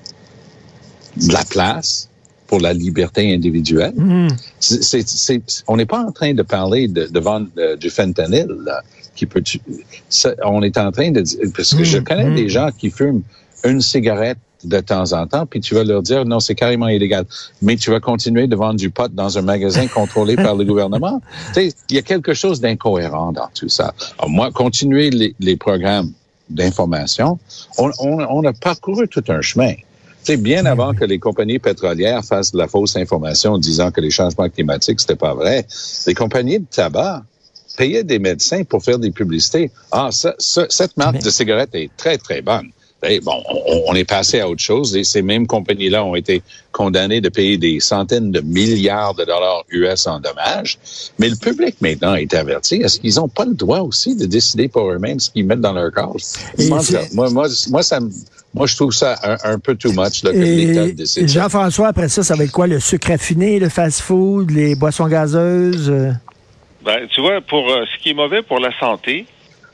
de 1.17 1.33
la 1.33 1.43
place 1.43 2.09
pour 2.47 2.59
la 2.59 2.73
liberté 2.73 3.33
individuelle? 3.33 3.93
Hmm. 3.95 4.27
C'est- 4.59 4.83
c'est- 4.83 5.07
c'est- 5.07 5.63
on 5.67 5.77
n'est 5.77 5.85
pas 5.85 6.03
en 6.03 6.11
train 6.11 6.33
de 6.33 6.43
parler 6.43 6.87
de, 6.87 7.05
de 7.07 7.19
vendre 7.19 7.47
euh, 7.57 7.75
du 7.75 7.89
fentanyl 7.89 8.47
là, 8.65 8.81
qui 9.15 9.25
peut 9.25 9.41
tu- 9.41 9.61
ça- 10.09 10.33
on 10.45 10.61
est 10.61 10.77
en 10.77 10.91
train 10.91 11.11
de 11.11 11.21
dire 11.21 11.39
parce 11.55 11.73
que 11.73 11.83
je 11.83 11.97
Mm, 11.97 12.03
connais 12.03 12.29
mm. 12.29 12.35
des 12.35 12.49
gens 12.49 12.69
qui 12.77 12.89
fument 12.89 13.21
une 13.65 13.81
cigarette 13.81 14.37
de 14.63 14.79
temps 14.81 15.13
en 15.13 15.25
temps, 15.25 15.45
puis 15.45 15.61
tu 15.61 15.73
vas 15.73 15.83
leur 15.85 16.01
dire 16.03 16.25
non, 16.25 16.39
c'est 16.41 16.53
carrément 16.55 16.89
illégal. 16.89 17.25
Mais 17.61 17.75
tu 17.77 17.91
vas 17.91 18.01
continuer 18.01 18.45
de 18.47 18.55
vendre 18.57 18.75
du 18.77 18.89
pot 18.89 19.09
dans 19.13 19.37
un 19.37 19.41
magasin 19.41 19.87
contrôlé 19.99 20.35
par 20.35 20.55
le 20.55 20.65
gouvernement. 20.65 21.21
Tu 21.53 21.69
sais, 21.69 21.73
il 21.89 21.95
y 21.95 21.99
a 21.99 22.01
quelque 22.01 22.33
chose 22.33 22.59
d'incohérent 22.59 23.31
dans 23.31 23.47
tout 23.53 23.69
ça. 23.69 23.93
Alors, 24.17 24.29
moi, 24.29 24.51
continuer 24.51 25.11
les, 25.11 25.33
les 25.39 25.55
programmes 25.55 26.11
d'information, 26.49 27.39
on, 27.77 27.91
on, 27.99 28.19
on 28.21 28.43
a 28.45 28.53
parcouru 28.53 29.07
tout 29.07 29.23
un 29.29 29.41
chemin. 29.41 29.73
Tu 29.73 30.33
sais, 30.33 30.37
bien 30.37 30.65
avant 30.65 30.93
que 30.93 31.05
les 31.05 31.17
compagnies 31.19 31.59
pétrolières 31.59 32.23
fassent 32.25 32.51
de 32.51 32.57
la 32.57 32.67
fausse 32.67 32.95
information 32.97 33.57
disant 33.57 33.89
que 33.91 34.01
les 34.01 34.11
changements 34.11 34.49
climatiques, 34.49 34.99
c'était 34.99 35.15
pas 35.15 35.33
vrai, 35.33 35.65
les 36.07 36.13
compagnies 36.13 36.59
de 36.59 36.65
tabac 36.69 37.23
payaient 37.77 38.03
des 38.03 38.19
médecins 38.19 38.63
pour 38.63 38.83
faire 38.83 38.99
des 38.99 39.11
publicités. 39.11 39.71
Ah, 39.91 40.09
ça, 40.11 40.35
ça- 40.37 40.65
cette 40.69 40.97
marque 40.97 41.13
Mais- 41.13 41.19
de 41.21 41.29
cigarette 41.29 41.69
est 41.73 41.89
très, 41.95 42.17
très 42.17 42.41
bonne. 42.41 42.69
Et 43.01 43.21
bon, 43.21 43.41
on, 43.49 43.83
on 43.87 43.95
est 43.95 44.03
passé 44.03 44.41
à 44.41 44.49
autre 44.49 44.61
chose 44.61 44.95
et 44.97 45.05
ces 45.05 45.21
mêmes 45.21 45.47
compagnies-là 45.47 46.03
ont 46.03 46.15
été 46.15 46.41
condamnées 46.73 47.21
de 47.21 47.29
payer 47.29 47.57
des 47.57 47.79
centaines 47.79 48.29
de 48.31 48.41
milliards 48.41 49.13
de 49.13 49.23
dollars 49.23 49.63
US 49.69 50.05
en 50.05 50.19
dommages. 50.19 50.77
Mais 51.17 51.29
le 51.29 51.37
public 51.37 51.75
maintenant 51.81 52.15
est 52.15 52.33
averti. 52.33 52.75
Est-ce 52.83 52.99
qu'ils 52.99 53.15
n'ont 53.15 53.29
pas 53.29 53.45
le 53.45 53.53
droit 53.53 53.79
aussi 53.79 54.15
de 54.17 54.25
décider 54.25 54.67
pour 54.67 54.91
eux-mêmes 54.91 55.19
ce 55.19 55.29
qu'ils 55.29 55.45
mettent 55.45 55.61
dans 55.61 55.71
leur 55.71 55.91
corps? 55.93 56.17
Moi, 56.67 56.83
c'est- 56.83 57.13
moi, 57.13 57.29
moi, 57.29 57.47
moi, 57.69 57.83
ça 57.83 58.01
me- 58.01 58.11
moi, 58.53 58.67
je 58.67 58.75
trouve 58.75 58.91
ça 58.91 59.15
un, 59.23 59.53
un 59.53 59.59
peu 59.59 59.75
too 59.75 59.93
much 59.93 60.23
là, 60.23 60.33
que 60.33 60.37
l'État 60.37 60.85
Et 60.87 60.91
décide. 60.91 61.29
Jean-François, 61.29 61.87
après 61.87 62.09
ça, 62.09 62.21
ça 62.23 62.35
va 62.35 62.43
être 62.43 62.51
quoi? 62.51 62.67
Le 62.67 62.79
sucre 62.81 63.11
affiné, 63.11 63.59
le 63.59 63.69
fast-food, 63.69 64.51
les 64.51 64.75
boissons 64.75 65.07
gazeuses? 65.07 65.89
euh? 65.89 66.11
Ben, 66.83 67.07
tu 67.09 67.21
vois, 67.21 67.39
pour 67.41 67.69
euh, 67.69 67.85
ce 67.95 68.01
qui 68.03 68.09
est 68.09 68.13
mauvais 68.13 68.41
pour 68.41 68.59
la 68.59 68.71
santé, 68.79 69.25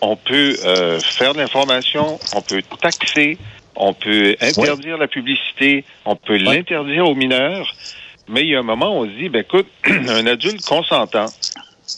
on 0.06 0.16
peut 0.16 0.58
euh, 0.64 1.02
faire 1.18 1.34
de 1.34 1.40
l'information, 1.40 2.20
on 2.36 2.42
peut 2.42 2.62
taxer, 2.82 3.38
on 3.76 3.94
peut 3.94 4.36
interdire 4.42 4.98
la 4.98 5.08
publicité, 5.08 5.84
on 6.06 6.16
peut 6.16 6.38
l'interdire 6.38 7.08
aux 7.08 7.16
mineurs, 7.16 7.74
mais 8.30 8.42
il 8.42 8.50
y 8.50 8.56
a 8.56 8.60
un 8.60 8.64
moment 8.64 8.98
où 9.00 9.04
on 9.04 9.06
se 9.06 9.18
dit, 9.18 9.30
ben 9.30 9.42
écoute, 9.42 9.68
un 9.86 10.28
adulte 10.28 10.64
consentant 10.66 11.34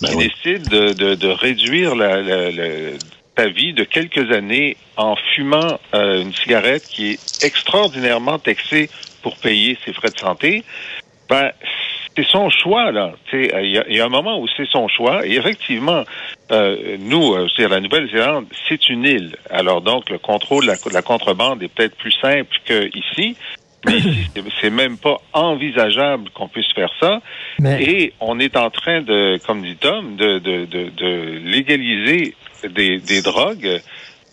Ben 0.01 0.09
qui 0.09 0.15
oui. 0.15 0.31
décide 0.43 0.67
de, 0.67 0.93
de, 0.93 1.15
de 1.15 1.27
réduire 1.27 1.95
la, 1.95 2.21
la- 2.21 2.51
la- 2.51 2.97
ta 3.35 3.47
vie 3.49 3.73
de 3.73 3.83
quelques 3.83 4.31
années 4.31 4.77
en 4.95 5.15
fumant 5.35 5.79
euh, 5.93 6.21
une 6.21 6.33
cigarette 6.33 6.83
qui 6.89 7.11
est 7.11 7.19
extraordinairement 7.41 8.39
taxée 8.39 8.89
pour 9.21 9.37
payer 9.37 9.77
ses 9.85 9.93
frais 9.93 10.09
de 10.09 10.17
santé, 10.17 10.63
ben 11.29 11.51
c'est 12.17 12.25
son 12.27 12.49
choix 12.49 12.91
là. 12.91 13.13
Sais, 13.31 13.49
Il 13.63 13.69
y, 13.89 13.95
y 13.95 13.99
a 14.01 14.05
un 14.05 14.09
moment 14.09 14.37
où 14.41 14.47
c'est 14.57 14.67
son 14.67 14.87
choix. 14.89 15.25
Et 15.25 15.35
effectivement, 15.37 16.03
euh, 16.51 16.97
nous, 16.99 17.33
euh, 17.35 17.47
c'est 17.55 17.67
la 17.69 17.79
Nouvelle-Zélande, 17.79 18.47
c'est 18.67 18.89
une 18.89 19.05
île. 19.05 19.35
Alors 19.49 19.81
donc 19.81 20.09
le 20.09 20.17
contrôle 20.17 20.65
de 20.65 20.71
la, 20.71 20.75
de 20.75 20.93
la 20.93 21.01
contrebande 21.01 21.63
est 21.63 21.69
peut-être 21.73 21.95
plus 21.95 22.11
simple 22.13 22.53
que 22.65 22.89
ici. 22.97 23.37
Mais 23.85 23.97
ici, 23.99 24.29
c'est- 24.35 24.43
c'est 24.59 24.69
même 24.71 24.97
pas 24.97 25.17
envisageable 25.33 26.29
qu'on 26.31 26.47
puisse 26.47 26.71
faire 26.73 26.91
ça. 26.99 27.21
Mais, 27.59 27.81
Et 27.83 28.13
on 28.19 28.39
est 28.39 28.57
en 28.57 28.69
train 28.71 29.01
de, 29.01 29.37
comme 29.45 29.61
dit 29.61 29.75
Tom, 29.77 30.15
de, 30.17 30.39
de, 30.39 30.65
de, 30.65 30.89
de 30.89 31.39
légaliser 31.45 32.33
des, 32.67 32.97
des 32.97 33.21
drogues. 33.21 33.79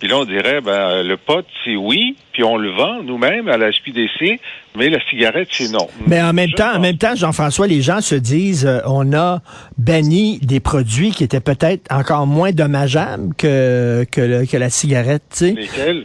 Puis 0.04 0.10
là, 0.12 0.18
on 0.18 0.26
dirait, 0.26 0.60
ben, 0.60 1.02
le 1.02 1.16
pot, 1.16 1.46
c'est 1.64 1.76
oui, 1.76 2.14
puis 2.34 2.44
on 2.44 2.58
le 2.58 2.70
vend 2.72 3.02
nous-mêmes 3.02 3.48
à 3.48 3.56
la 3.56 3.72
SPDC, 3.72 4.38
mais 4.76 4.90
la 4.90 4.98
cigarette, 5.08 5.48
c'est 5.50 5.70
non. 5.70 5.88
mais 6.06 6.20
en 6.20 6.34
même 6.34 6.50
Je 6.50 6.56
temps, 6.56 6.74
en 6.74 6.78
même 6.78 6.98
temps, 6.98 7.14
Jean-François, 7.16 7.66
les 7.66 7.80
gens 7.80 8.02
se 8.02 8.14
disent, 8.14 8.66
euh, 8.66 8.80
on 8.84 9.14
a 9.14 9.40
banni 9.78 10.40
des 10.40 10.60
produits 10.60 11.12
qui 11.12 11.24
étaient 11.24 11.40
peut-être 11.40 11.90
encore 11.90 12.26
moins 12.26 12.52
dommageables 12.52 13.34
que, 13.36 14.04
que, 14.12 14.20
le- 14.20 14.44
que 14.44 14.58
la 14.58 14.68
cigarette, 14.68 15.22
tu 15.30 15.36
sais. 15.38 15.50
Lesquels? 15.52 16.04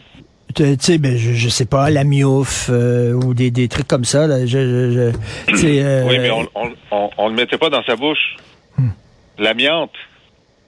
Tu 0.56 0.64
sais, 0.80 0.98
ben, 0.98 1.18
je, 1.18 1.34
je 1.34 1.50
sais 1.50 1.66
pas, 1.66 1.90
la 1.90 2.06
miouf 2.06 2.70
euh, 2.70 3.12
ou 3.12 3.34
des, 3.34 3.52
des 3.52 3.68
trucs 3.68 3.88
comme 3.90 4.06
ça. 4.06 4.28
Là, 4.28 4.46
je, 4.46 4.48
je, 4.48 4.92
je- 5.12 5.52
tu 5.52 5.58
sais, 5.58 5.84
euh, 5.84 6.06
Oui, 6.08 6.20
mais 6.20 6.32
on, 6.32 6.48
on, 6.56 6.72
on, 6.92 7.10
on 7.18 7.28
le 7.28 7.36
mettait 7.36 7.58
pas 7.58 7.70
dans 7.70 7.84
sa 7.84 7.98
bouche. 7.98 8.38
Hmm. 8.78 8.92
L'amiante. 9.38 9.92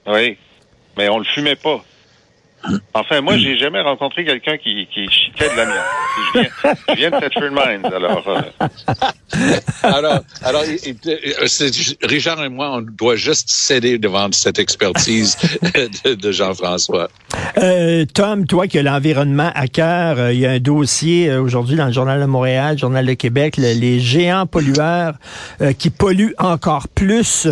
Oui. 0.06 0.36
Mais 0.98 1.08
on 1.08 1.18
le 1.18 1.24
fumait 1.24 1.56
pas. 1.56 1.82
Enfin, 2.94 3.20
moi, 3.20 3.36
j'ai 3.38 3.58
jamais 3.58 3.80
rencontré 3.80 4.24
quelqu'un 4.24 4.56
qui, 4.56 4.86
qui 4.92 5.08
chiquait 5.08 5.50
de 5.50 5.56
l'amiante. 5.56 5.84
Je 6.34 6.40
viens, 6.40 6.50
je 6.88 6.94
viens 6.94 7.10
de 7.10 7.16
Thetford 7.20 7.50
Mines, 7.50 7.86
alors... 7.92 8.24
euh, 8.28 8.40
alors, 9.82 10.20
alors 10.42 10.62
euh, 10.62 11.96
Richard 12.02 12.42
et 12.44 12.48
moi, 12.48 12.70
on 12.76 12.82
doit 12.82 13.16
juste 13.16 13.48
céder 13.50 13.98
devant 13.98 14.28
cette 14.32 14.58
expertise 14.58 15.36
de, 16.04 16.14
de 16.14 16.32
Jean-François. 16.32 17.08
Euh, 17.58 18.04
Tom, 18.12 18.46
toi 18.46 18.66
qui 18.66 18.78
as 18.78 18.82
l'environnement 18.82 19.50
à 19.54 19.66
cœur, 19.66 20.18
euh, 20.18 20.32
il 20.32 20.40
y 20.40 20.46
a 20.46 20.50
un 20.52 20.58
dossier 20.60 21.30
euh, 21.30 21.40
aujourd'hui 21.42 21.76
dans 21.76 21.86
le 21.86 21.92
Journal 21.92 22.20
de 22.20 22.26
Montréal, 22.26 22.78
Journal 22.78 23.06
de 23.06 23.14
Québec, 23.14 23.56
le- 23.56 23.72
les 23.78 24.00
géants 24.00 24.46
pollueurs 24.46 25.14
euh, 25.60 25.72
qui 25.72 25.90
polluent 25.90 26.34
encore 26.38 26.88
plus. 26.88 27.48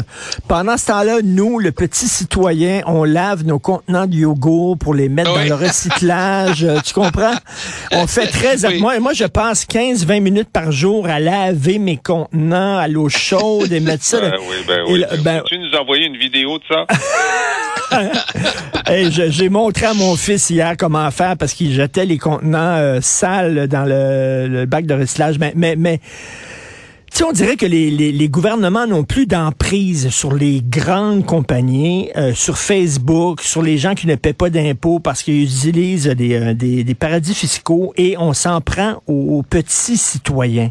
Pendant 0.48 0.76
ce 0.76 0.86
temps-là, 0.86 1.18
nous, 1.24 1.58
le 1.58 1.72
petit 1.72 2.06
citoyen, 2.08 2.82
on 2.86 3.04
lave 3.04 3.44
nos 3.44 3.58
contenants 3.58 4.06
de 4.06 4.14
yogourt 4.16 4.76
pour 4.78 4.94
les 4.94 4.99
mettre 5.08 5.32
Oui. 5.36 5.48
dans 5.48 5.56
le 5.58 5.64
recyclage. 5.66 6.64
euh, 6.64 6.78
tu 6.84 6.92
comprends? 6.94 7.34
On 7.92 8.06
fait 8.06 8.26
très... 8.26 8.64
Oui. 8.66 8.78
Moi, 8.80 8.98
moi, 9.00 9.12
je 9.12 9.24
passe 9.24 9.64
15-20 9.66 10.20
minutes 10.20 10.50
par 10.52 10.70
jour 10.72 11.06
à 11.08 11.18
laver 11.20 11.78
mes 11.78 11.96
contenants 11.96 12.76
à 12.78 12.88
l'eau 12.88 13.08
chaude 13.08 13.72
et 13.72 13.80
mettre 13.80 14.04
ça... 14.04 14.20
Ben 14.20 14.32
oui, 14.48 14.56
ben 14.66 14.80
oui. 14.88 14.98
là, 15.00 15.08
ben- 15.22 15.42
tu 15.46 15.58
nous 15.58 15.74
envoyer 15.78 16.06
une 16.06 16.16
vidéo 16.16 16.58
de 16.58 16.64
ça? 16.68 16.86
Hey, 18.86 19.10
J'ai 19.10 19.48
montré 19.48 19.86
à 19.86 19.94
mon 19.94 20.16
fils 20.16 20.50
hier 20.50 20.74
comment 20.78 21.10
faire 21.10 21.36
parce 21.36 21.54
qu'il 21.54 21.72
jetait 21.72 22.04
les 22.06 22.18
contenants 22.18 22.76
euh, 22.76 22.98
sales 23.00 23.66
dans 23.68 23.84
le, 23.84 24.46
le 24.48 24.66
bac 24.66 24.86
de 24.86 24.94
recyclage. 24.94 25.38
Mais, 25.38 25.52
mais, 25.56 25.76
mais 25.76 25.98
tu 25.98 26.04
sais, 27.18 27.24
on 27.24 27.32
dirait 27.32 27.56
que 27.56 27.66
les, 27.66 27.90
les, 27.90 28.12
les 28.12 28.28
gouvernements 28.28 28.86
n'ont 28.86 29.04
plus 29.04 29.26
d'emprise 29.26 30.10
sur 30.10 30.32
les 30.34 30.62
grandes 30.62 31.24
compagnies, 31.26 32.10
euh, 32.16 32.34
sur 32.34 32.58
Facebook, 32.58 33.40
sur 33.42 33.62
les 33.62 33.78
gens 33.78 33.94
qui 33.94 34.06
ne 34.06 34.14
paient 34.14 34.32
pas 34.32 34.50
d'impôts 34.50 35.00
parce 35.00 35.22
qu'ils 35.22 35.42
utilisent 35.44 36.06
des, 36.06 36.34
euh, 36.34 36.54
des, 36.54 36.84
des 36.84 36.94
paradis 36.94 37.34
fiscaux 37.34 37.92
et 37.96 38.16
on 38.18 38.32
s'en 38.32 38.60
prend 38.60 39.02
aux, 39.06 39.38
aux 39.38 39.42
petits 39.42 39.96
citoyens. 39.96 40.70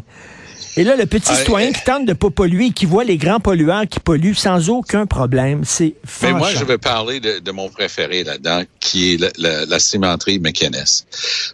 Et 0.76 0.84
là, 0.84 0.94
le 0.94 1.04
petit 1.04 1.26
Ah, 1.30 1.34
citoyen 1.34 1.70
euh, 1.70 1.72
qui 1.72 1.82
tente 1.84 2.06
de 2.06 2.12
pas 2.12 2.30
polluer, 2.30 2.70
qui 2.70 2.86
voit 2.86 3.02
les 3.02 3.16
grands 3.16 3.40
pollueurs 3.40 3.86
qui 3.88 3.98
polluent 3.98 4.34
sans 4.36 4.68
aucun 4.70 5.04
problème, 5.04 5.62
c'est 5.64 5.94
Mais 6.22 6.32
moi, 6.32 6.48
je 6.54 6.64
vais 6.64 6.78
parler 6.78 7.18
de, 7.18 7.40
de 7.40 7.50
mon 7.50 7.68
préféré 7.68 8.22
là-dedans, 8.22 8.62
qui 8.78 9.14
est 9.14 9.16
la, 9.16 9.28
la- 9.36 9.66
la 9.66 9.78
cimenterie 9.80 10.38
McInnes. 10.38 10.84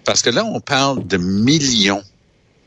Parce 0.05 0.21
que 0.21 0.29
là, 0.31 0.45
on 0.45 0.61
parle 0.61 1.07
de 1.07 1.17
millions 1.17 2.03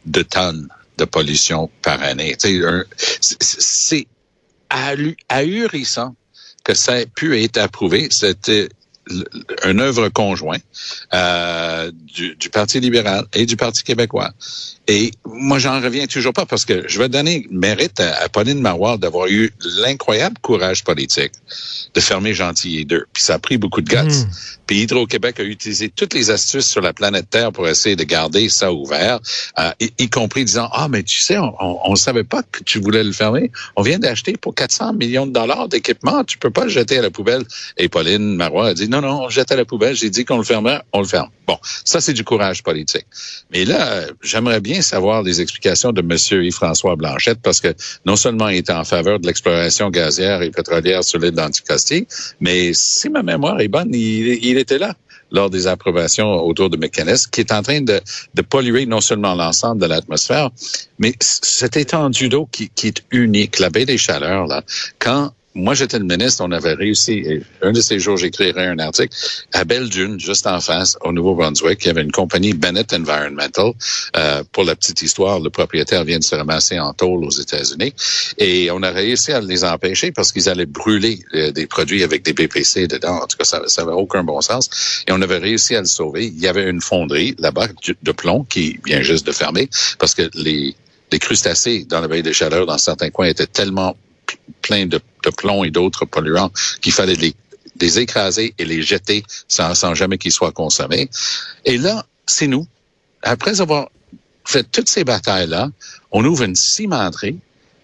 de 0.08 0.24
tonnes 0.24 0.68
de 1.00 1.06
pollution 1.06 1.70
par 1.82 2.02
année. 2.04 2.36
C'est- 2.40 4.08
ahurissant 5.30 6.16
que 6.64 6.74
ça 6.76 7.00
ait 7.00 7.08
pu 7.08 7.42
être 7.42 7.58
approuvé. 7.58 8.10
C'était 8.12 8.70
une 9.66 9.80
œuvre 9.80 10.10
conjointe 10.10 10.62
euh, 11.14 11.92
du, 11.92 12.50
Parti 12.52 12.80
libéral 12.80 13.26
et 13.34 13.46
du 13.46 13.56
Parti 13.56 13.84
québécois. 13.84 14.32
Et 14.88 15.12
moi, 15.26 15.58
j'en 15.60 15.82
reviens 15.82 16.06
toujours 16.06 16.34
pas 16.34 16.46
parce 16.46 16.66
que 16.66 16.88
je 16.88 17.00
vais 17.00 17.10
donner 17.10 17.48
mérite 17.50 18.00
à, 18.00 18.30
Pauline 18.30 18.60
Marois 18.60 18.98
d'avoir 18.98 19.28
eu 19.28 19.52
l'incroyable 19.82 20.38
courage 20.42 20.84
politique 20.84 21.32
de 21.94 22.00
fermer 22.00 22.34
Gentilly 22.34 22.86
2. 22.86 23.06
Puis 23.14 23.24
ça 23.24 23.36
a 23.36 23.40
pris 23.40 23.58
beaucoup 23.58 23.82
de 23.82 23.90
guts. 23.90 23.98
Mm. 23.98 24.30
Puis 24.70 24.82
Hydro-Québec 24.82 25.40
a 25.40 25.44
utilisé 25.44 25.90
toutes 25.90 26.14
les 26.14 26.30
astuces 26.30 26.68
sur 26.68 26.82
la 26.82 26.94
planète 26.94 27.28
Terre 27.32 27.52
pour 27.52 27.68
essayer 27.68 27.96
de 27.96 28.04
garder 28.04 28.50
ça 28.50 28.72
ouvert, 28.72 29.20
euh, 29.58 29.72
y, 29.80 29.90
y 29.98 30.10
compris 30.12 30.46
disant, 30.46 30.70
ah, 30.72 30.88
mais 30.88 31.02
tu 31.02 31.22
sais, 31.22 31.40
on 31.40 31.90
ne 31.90 31.96
savait 31.96 32.24
pas 32.24 32.44
que 32.44 32.64
tu 32.64 32.80
voulais 32.80 33.04
le 33.04 33.12
fermer. 33.12 33.52
On 33.76 33.82
vient 33.82 33.98
d'acheter 33.98 34.34
pour 34.34 34.54
400 34.54 34.94
millions 34.94 35.26
de 35.26 35.32
dollars 35.32 35.70
d'équipement. 35.70 36.24
Tu 36.24 36.38
peux 36.38 36.52
pas 36.52 36.66
le 36.66 36.70
jeter 36.70 37.00
à 37.00 37.02
la 37.02 37.10
poubelle. 37.10 37.46
Et 37.78 37.90
Pauline 37.90 38.36
Marois 38.36 38.68
a 38.68 38.74
dit, 38.76 38.88
non, 38.88 39.02
non, 39.02 39.24
on 39.24 39.30
jette 39.30 39.52
à 39.52 39.56
la 39.56 39.66
poubelle. 39.66 39.96
J'ai 39.96 40.12
dit 40.12 40.24
qu'on 40.24 40.38
le 40.38 40.44
fermait, 40.44 40.80
on 40.94 41.00
le 41.00 41.08
ferme. 41.08 41.30
Bon, 41.48 41.58
ça, 41.84 42.00
c'est 42.00 42.14
du 42.14 42.24
courage 42.24 42.62
politique. 42.62 43.08
Mais 43.52 43.66
là, 43.66 44.06
j'aimerais 44.22 44.62
bien 44.62 44.84
savoir 44.84 45.24
les 45.24 45.42
explications 45.42 45.92
de 45.92 46.02
M. 46.02 46.44
Yves-François 46.44 46.96
Blanchette 46.96 47.40
parce 47.42 47.60
que 47.60 47.74
non 48.06 48.16
seulement 48.16 48.50
il 48.50 48.58
est 48.58 48.70
en 48.70 48.84
faveur 48.84 49.20
de 49.20 49.26
l'exploration 49.26 49.90
gazière 49.90 50.44
et 50.44 50.52
pétrolière 50.52 51.04
sur 51.04 51.18
l'île 51.18 51.32
d'Anticosti, 51.32 52.06
mais 52.40 52.72
si 52.76 53.10
ma 53.10 53.24
mémoire 53.24 53.60
est 53.62 53.68
bonne, 53.68 53.90
il, 53.96 54.46
il 54.46 54.59
était 54.60 54.78
là 54.78 54.96
lors 55.32 55.50
des 55.50 55.68
approbations 55.68 56.44
autour 56.44 56.70
de 56.70 56.78
McKinnon, 56.78 57.14
qui 57.32 57.42
est 57.42 57.52
en 57.52 57.62
train 57.62 57.82
de, 57.82 58.02
polluer 58.50 58.86
non 58.86 59.02
seulement 59.02 59.36
l'ensemble 59.36 59.82
de 59.82 59.86
l'atmosphère, 59.86 60.50
mais 60.98 61.14
cette 61.20 61.78
étendue 61.78 62.30
d'eau 62.30 62.48
qui, 62.52 62.70
qui 62.70 62.88
est 62.88 63.04
unique, 63.12 63.60
la 63.60 63.70
baie 63.70 63.86
des 63.86 63.98
Chaleurs, 63.98 64.48
là, 64.48 64.64
quand 64.98 65.32
moi, 65.56 65.74
j'étais 65.74 65.98
le 65.98 66.06
ministre, 66.06 66.44
on 66.46 66.52
avait 66.52 66.74
réussi, 66.74 67.26
un 67.62 67.72
de 67.72 67.82
ces 67.82 68.00
jours, 68.00 68.18
j'écrirai 68.18 68.68
un 68.68 68.78
article 68.80 69.16
à 69.54 69.64
Belle-Dune, 69.64 70.20
juste 70.20 70.46
en 70.46 70.62
face, 70.62 70.98
au 71.02 71.12
Nouveau-Brunswick, 71.12 71.84
il 71.84 71.88
y 71.88 71.90
avait 71.90 72.04
une 72.04 72.12
compagnie 72.12 72.54
Bennett 72.54 72.94
Environmental. 72.94 73.72
Euh, 74.16 74.44
pour 74.52 74.64
la 74.64 74.76
petite 74.76 75.02
histoire, 75.02 75.40
le 75.40 75.50
propriétaire 75.50 76.04
vient 76.04 76.20
de 76.20 76.24
se 76.24 76.36
ramasser 76.36 76.80
en 76.80 76.94
tôle 76.94 77.24
aux 77.26 77.32
États-Unis. 77.32 77.94
Et 78.38 78.70
on 78.72 78.84
a 78.84 78.92
réussi 78.92 79.32
à 79.32 79.42
les 79.42 79.64
empêcher 79.64 80.12
parce 80.12 80.32
qu'ils 80.32 80.50
allaient 80.50 80.66
brûler 80.66 81.20
euh, 81.34 81.52
des 81.52 81.66
produits 81.66 82.04
avec 82.04 82.24
des 82.24 82.34
BPC 82.34 82.88
dedans. 82.88 83.22
En 83.24 83.28
tout 83.28 83.38
cas, 83.38 83.46
ça 83.46 83.62
n'avait 83.78 83.94
aucun 83.96 84.24
bon 84.24 84.42
sens. 84.42 85.04
Et 85.08 85.12
on 85.12 85.22
avait 85.22 85.38
réussi 85.38 85.76
à 85.76 85.82
le 85.82 85.88
sauver. 85.88 86.28
Il 86.28 86.40
y 86.40 86.48
avait 86.48 86.70
une 86.70 86.82
fonderie 86.82 87.36
là-bas 87.40 87.68
de 88.04 88.12
plomb 88.12 88.44
qui 88.44 88.80
vient 88.86 89.02
juste 89.02 89.26
de 89.26 89.32
fermer 89.32 89.70
parce 89.98 90.14
que 90.14 90.30
les 90.36 90.76
les 91.12 91.20
crustacés 91.20 91.86
dans 91.86 92.02
la 92.02 92.08
baie 92.08 92.22
des 92.22 92.34
Chaleurs, 92.34 92.68
dans 92.68 92.78
certains 92.78 93.10
coins, 93.10 93.26
étaient 93.26 93.48
tellement 93.48 93.96
plein 94.62 94.86
de, 94.86 95.00
plomb 95.38 95.64
et 95.64 95.72
d'autres 95.72 96.06
polluants 96.06 96.52
qu'il 96.82 96.92
fallait 96.92 97.16
les, 97.16 98.00
écraser 98.00 98.54
et 98.58 98.66
les 98.66 98.82
jeter 98.82 99.24
sans, 99.48 99.74
sans 99.76 99.94
jamais 99.94 100.18
qu'ils 100.18 100.32
soient 100.32 100.52
consommés. 100.52 101.10
Et 101.66 101.78
là, 101.78 102.06
c'est 102.26 102.48
nous. 102.48 102.68
Après 103.22 103.62
avoir 103.62 103.90
fait 104.46 104.64
toutes 104.70 104.90
ces 104.90 105.04
batailles-là, 105.04 105.70
on 106.12 106.26
ouvre 106.26 106.44
une 106.44 106.56
cimenterie 106.56 107.40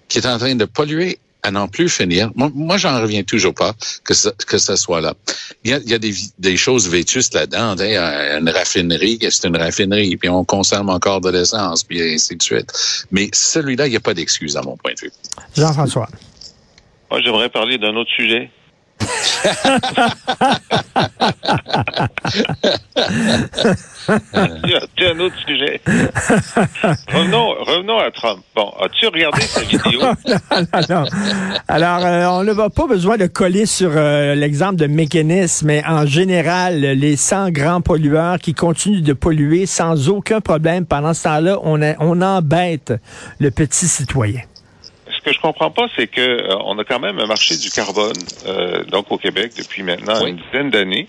qui 0.07 0.17
est 0.17 0.27
en 0.27 0.37
train 0.37 0.55
de 0.55 0.65
polluer 0.65 1.19
à 1.45 1.51
n'en 1.51 1.67
plus 1.67 1.89
finir. 1.89 2.31
Moi, 2.35 2.49
moi 2.53 2.77
j'en 2.77 2.99
reviens 2.99 3.23
toujours 3.23 3.53
pas 3.53 3.75
que 4.03 4.15
ça, 4.15 4.31
que 4.47 4.57
ça 4.57 4.75
soit 4.75 4.99
là. 4.99 5.13
Il 5.63 5.71
y 5.71 5.93
a, 5.93 5.99
des, 5.99 6.13
des 6.39 6.57
choses 6.57 6.89
vétustes 6.89 7.35
là-dedans. 7.35 7.75
Une 7.77 8.49
raffinerie, 8.49 9.19
c'est 9.29 9.47
une 9.47 9.57
raffinerie, 9.57 10.17
puis 10.17 10.27
on 10.27 10.43
consomme 10.43 10.89
encore 10.89 11.21
de 11.21 11.29
l'essence, 11.29 11.83
puis 11.83 12.01
ainsi 12.01 12.35
de 12.35 12.41
suite. 12.41 12.73
Mais 13.11 13.29
celui-là, 13.31 13.85
il 13.87 13.91
n'y 13.91 13.95
a 13.95 13.99
pas 13.99 14.15
d'excuse 14.15 14.57
à 14.57 14.63
mon 14.63 14.75
point 14.75 14.93
de 14.93 15.01
vue. 15.01 15.11
Jean-François. 15.55 16.09
Moi, 17.11 17.21
j'aimerais 17.21 17.49
parler 17.49 17.77
d'un 17.77 17.95
autre 17.95 18.11
sujet. 18.11 18.49
C'est 24.97 25.07
un 25.07 25.19
autre 25.19 25.35
sujet. 25.45 25.81
Revenons, 27.13 27.49
revenons 27.59 27.99
à 27.99 28.11
Trump. 28.11 28.39
Bon, 28.55 28.71
as-tu 28.81 29.07
regardé 29.07 29.41
sa 29.41 29.61
vidéo? 29.63 30.01
non, 30.01 30.81
non, 30.89 31.05
Alors, 31.67 32.05
euh, 32.05 32.25
on 32.27 32.43
n'a 32.43 32.69
pas 32.69 32.87
besoin 32.87 33.17
de 33.17 33.27
coller 33.27 33.65
sur 33.65 33.91
euh, 33.93 34.35
l'exemple 34.35 34.75
de 34.75 34.87
mécanisme, 34.87 35.67
mais 35.67 35.83
en 35.85 36.05
général, 36.05 36.79
les 36.79 37.15
100 37.15 37.51
grands 37.51 37.81
pollueurs 37.81 38.39
qui 38.39 38.53
continuent 38.53 39.03
de 39.03 39.13
polluer 39.13 39.65
sans 39.65 40.09
aucun 40.09 40.41
problème, 40.41 40.85
pendant 40.85 41.13
ce 41.13 41.23
temps-là, 41.23 41.59
on, 41.63 41.79
on 41.99 42.21
embête 42.21 42.93
le 43.39 43.51
petit 43.51 43.87
citoyen 43.87 44.41
que 45.25 45.33
je 45.33 45.39
comprends 45.39 45.71
pas, 45.71 45.87
c'est 45.95 46.07
que 46.07 46.21
euh, 46.21 46.55
on 46.63 46.77
a 46.77 46.83
quand 46.83 46.99
même 46.99 47.19
un 47.19 47.25
marché 47.25 47.57
du 47.57 47.69
carbone, 47.69 48.13
euh, 48.45 48.83
donc 48.85 49.11
au 49.11 49.17
Québec 49.17 49.53
depuis 49.57 49.83
maintenant 49.83 50.25
une 50.25 50.37
dizaine 50.37 50.69
d'années, 50.69 51.07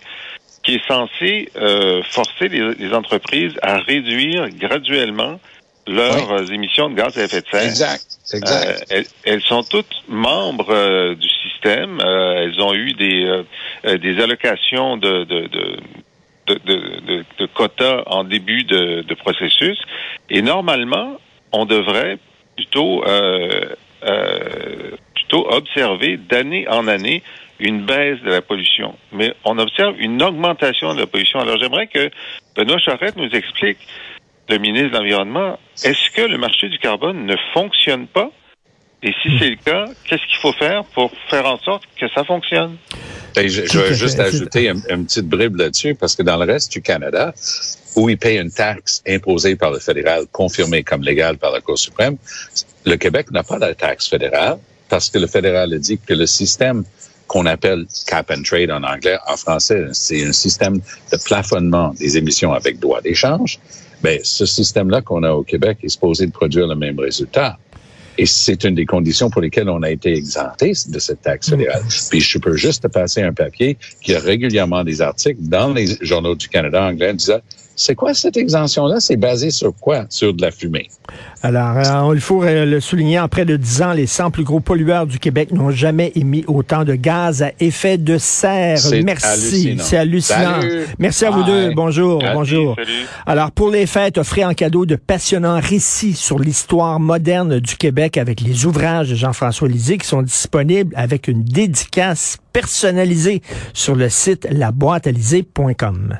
qui 0.65 0.77
est 0.77 0.87
censé 0.89 1.51
euh, 1.57 2.03
forcer 2.11 2.49
les, 2.49 2.93
entreprises 2.93 3.53
à 3.63 3.77
réduire 3.79 4.49
graduellement 4.51 5.39
leurs 5.87 6.51
émissions 6.51 6.91
de 6.91 6.97
gaz 6.97 7.17
à 7.17 7.25
effet 7.25 7.43
de 7.43 7.47
serre. 7.49 7.63
Exact. 7.63 8.05
exact. 8.33 9.07
Elles, 9.25 9.43
sont 9.43 9.63
toutes 9.63 10.03
membres 10.09 11.15
du 11.15 11.29
système. 11.29 12.01
elles 12.01 12.61
ont 12.61 12.75
eu 12.75 12.93
des 12.95 13.43
des 13.85 14.21
allocations 14.21 14.97
de, 14.97 15.23
de, 15.25 15.47
de 15.47 15.77
de, 16.49 17.25
de, 17.39 17.47
quotas 17.47 18.03
en 18.07 18.23
début 18.25 18.65
de, 18.65 19.03
de, 19.03 19.15
processus. 19.15 19.79
Et 20.31 20.43
normalement, 20.43 21.17
on 21.53 21.65
devrait 21.65 22.19
plutôt 22.57 23.05
euh, 23.05 23.09
euh, 23.09 23.75
plutôt 25.15 25.47
observer 25.51 26.17
d'année 26.17 26.67
en 26.69 26.87
année 26.89 27.23
une 27.59 27.87
baisse 27.87 28.21
de 28.21 28.31
la 28.31 28.43
pollution. 28.43 28.95
Mais 29.13 29.35
on 29.45 29.59
observe 29.59 29.95
une 29.99 30.23
augmentation 30.23 30.95
de 30.95 31.01
la 31.01 31.07
pollution. 31.07 31.41
Alors 31.41 31.59
j'aimerais 31.59 31.87
que 31.87 32.11
Benoît 32.55 32.79
Charette 32.79 33.17
nous 33.17 33.31
explique, 33.31 33.79
le 34.49 34.59
ministre 34.59 34.91
de 34.91 34.97
l'Environnement, 34.99 35.59
est-ce 35.85 36.11
que 36.11 36.23
le 36.23 36.39
marché 36.39 36.69
du 36.69 36.79
carbone 36.79 37.27
ne 37.27 37.35
fonctionne 37.53 38.07
pas? 38.07 38.31
Et 39.03 39.13
si 39.23 39.39
c'est 39.39 39.51
le 39.51 39.57
cas, 39.57 39.87
qu'est-ce 40.09 40.25
qu'il 40.27 40.39
faut 40.39 40.53
faire 40.53 40.85
pour 40.95 41.11
faire 41.29 41.47
en 41.47 41.59
sorte 41.59 41.85
que 41.99 42.09
ça 42.09 42.25
fonctionne? 42.25 42.77
Ben, 43.37 43.49
je, 43.49 43.67
je, 43.67 43.79
vais 43.79 43.95
juste 43.95 44.19
ajouter 44.19 44.69
une, 44.69 44.83
une 44.89 45.05
petite 45.05 45.29
bribe 45.29 45.57
là-dessus, 45.57 45.95
parce 45.95 46.17
que 46.17 46.23
dans 46.23 46.39
le 46.39 46.51
reste 46.51 46.73
du 46.73 46.81
Canada, 46.81 47.35
où 47.95 48.09
il 48.09 48.19
paye 48.19 48.39
une 48.39 48.51
taxe 48.51 49.03
imposée 49.07 49.57
par 49.57 49.71
le 49.71 49.79
fédéral, 49.79 50.25
confirmée 50.33 50.83
comme 50.83 51.03
légale 51.03 51.37
par 51.37 51.53
la 51.53 51.61
Cour 51.61 51.79
suprême, 51.79 52.17
le 52.85 52.97
Québec 52.97 53.31
n'a 53.33 53.43
pas 53.43 53.59
de 53.59 53.73
taxe 53.73 54.09
fédérale 54.09 54.59
parce 54.89 55.11
que 55.11 55.19
le 55.19 55.27
fédéral 55.27 55.75
a 55.75 55.79
dit 55.79 55.99
que 55.99 56.15
le 56.15 56.27
système 56.27 56.85
qu'on 57.27 57.47
appelle 57.47 57.87
cap 58.07 58.31
and 58.31 58.43
trade 58.43 58.71
en 58.71 58.83
anglais, 58.85 59.19
en 59.27 59.37
français, 59.37 59.87
c'est 59.93 60.25
un 60.25 60.33
système 60.33 60.77
de 60.77 61.17
plafonnement 61.25 61.93
des 61.99 62.17
émissions 62.17 62.53
avec 62.53 62.79
droit 62.79 63.01
d'échange. 63.01 63.59
Mais 64.05 64.21
ce 64.23 64.47
système-là 64.47 65.01
qu'on 65.01 65.23
a 65.25 65.33
au 65.33 65.43
Québec 65.43 65.79
est 65.83 65.89
supposé 65.89 66.27
de 66.27 66.33
produire 66.33 66.69
le 66.69 66.77
même 66.77 67.01
résultat. 67.01 67.59
Et 68.19 68.27
c'est 68.27 68.65
une 68.65 68.75
des 68.75 68.87
conditions 68.87 69.31
pour 69.31 69.43
lesquelles 69.43 69.69
on 69.69 69.83
a 69.83 69.91
été 69.91 70.15
exempté 70.15 70.73
de 70.89 70.99
cette 70.99 71.23
taxe 71.23 71.51
fédérale. 71.51 71.83
Puis 72.11 72.21
je 72.21 72.39
peux 72.39 72.57
juste 72.57 72.89
passer 72.89 73.23
un 73.23 73.33
papier 73.33 73.77
qui 74.03 74.15
a 74.15 74.21
régulièrement 74.21 74.85
des 74.85 75.01
articles 75.03 75.41
dans 75.41 75.73
les 75.73 75.97
journaux 76.01 76.35
du 76.35 76.49
Canada 76.49 76.83
anglais 76.83 77.13
disant 77.15 77.41
c'est 77.79 77.95
quoi 77.95 78.15
cette 78.15 78.39
exemption-là? 78.39 79.01
C'est 79.01 79.17
basé 79.17 79.51
sur 79.51 79.75
quoi? 79.75 80.07
Sur 80.09 80.33
de 80.33 80.41
la 80.41 80.51
fumée. 80.51 80.89
Alors, 81.43 81.77
euh, 81.77 82.15
il 82.15 82.21
faut 82.21 82.43
euh, 82.43 82.65
le 82.65 82.81
souligner, 82.81 83.21
en 83.21 83.29
près 83.29 83.45
de 83.45 83.57
10 83.57 83.83
ans, 83.83 83.93
les 83.93 84.07
100 84.07 84.31
plus 84.31 84.45
gros 84.45 84.61
pollueurs 84.61 85.07
du 85.07 85.19
Québec 85.19 85.53
n'ont 85.53 85.71
jamais 85.71 86.11
émis 86.15 86.43
autant 86.49 86.85
de 86.85 86.95
gaz 86.95 87.43
à 87.43 87.53
effet 87.61 87.99
de 87.99 88.17
serre. 88.17 88.79
Merci. 89.05 89.77
C'est 89.79 89.99
hallucinant. 89.99 90.61
Merci 90.99 91.27
à 91.27 91.31
vous 91.31 91.45
deux. 91.45 91.75
Bonjour. 91.75 92.23
bonjour. 92.33 92.77
Alors, 93.27 93.53
pour 93.53 93.71
les 93.71 93.85
fêtes, 93.85 94.17
offrez 94.17 94.45
en 94.45 94.55
cadeau 94.55 94.87
de 94.87 94.97
passionnants 94.97 95.61
récits 95.61 96.15
sur 96.15 96.39
l'histoire 96.39 96.99
moderne 96.99 97.61
du 97.61 97.77
Avec 98.15 98.41
les 98.41 98.67
ouvrages 98.67 99.11
de 99.11 99.17
Jean-François 99.17 99.67
Lisée 99.67 99.99
qui 99.99 100.07
sont 100.07 100.23
disponibles 100.23 100.95
avec 100.97 101.27
une 101.27 101.43
dédicace 101.43 102.39
personnalisée 102.53 103.43
sur 103.75 103.97
le 103.97 104.09
site 104.09 104.47
laboîtealisée.com. 104.49 106.17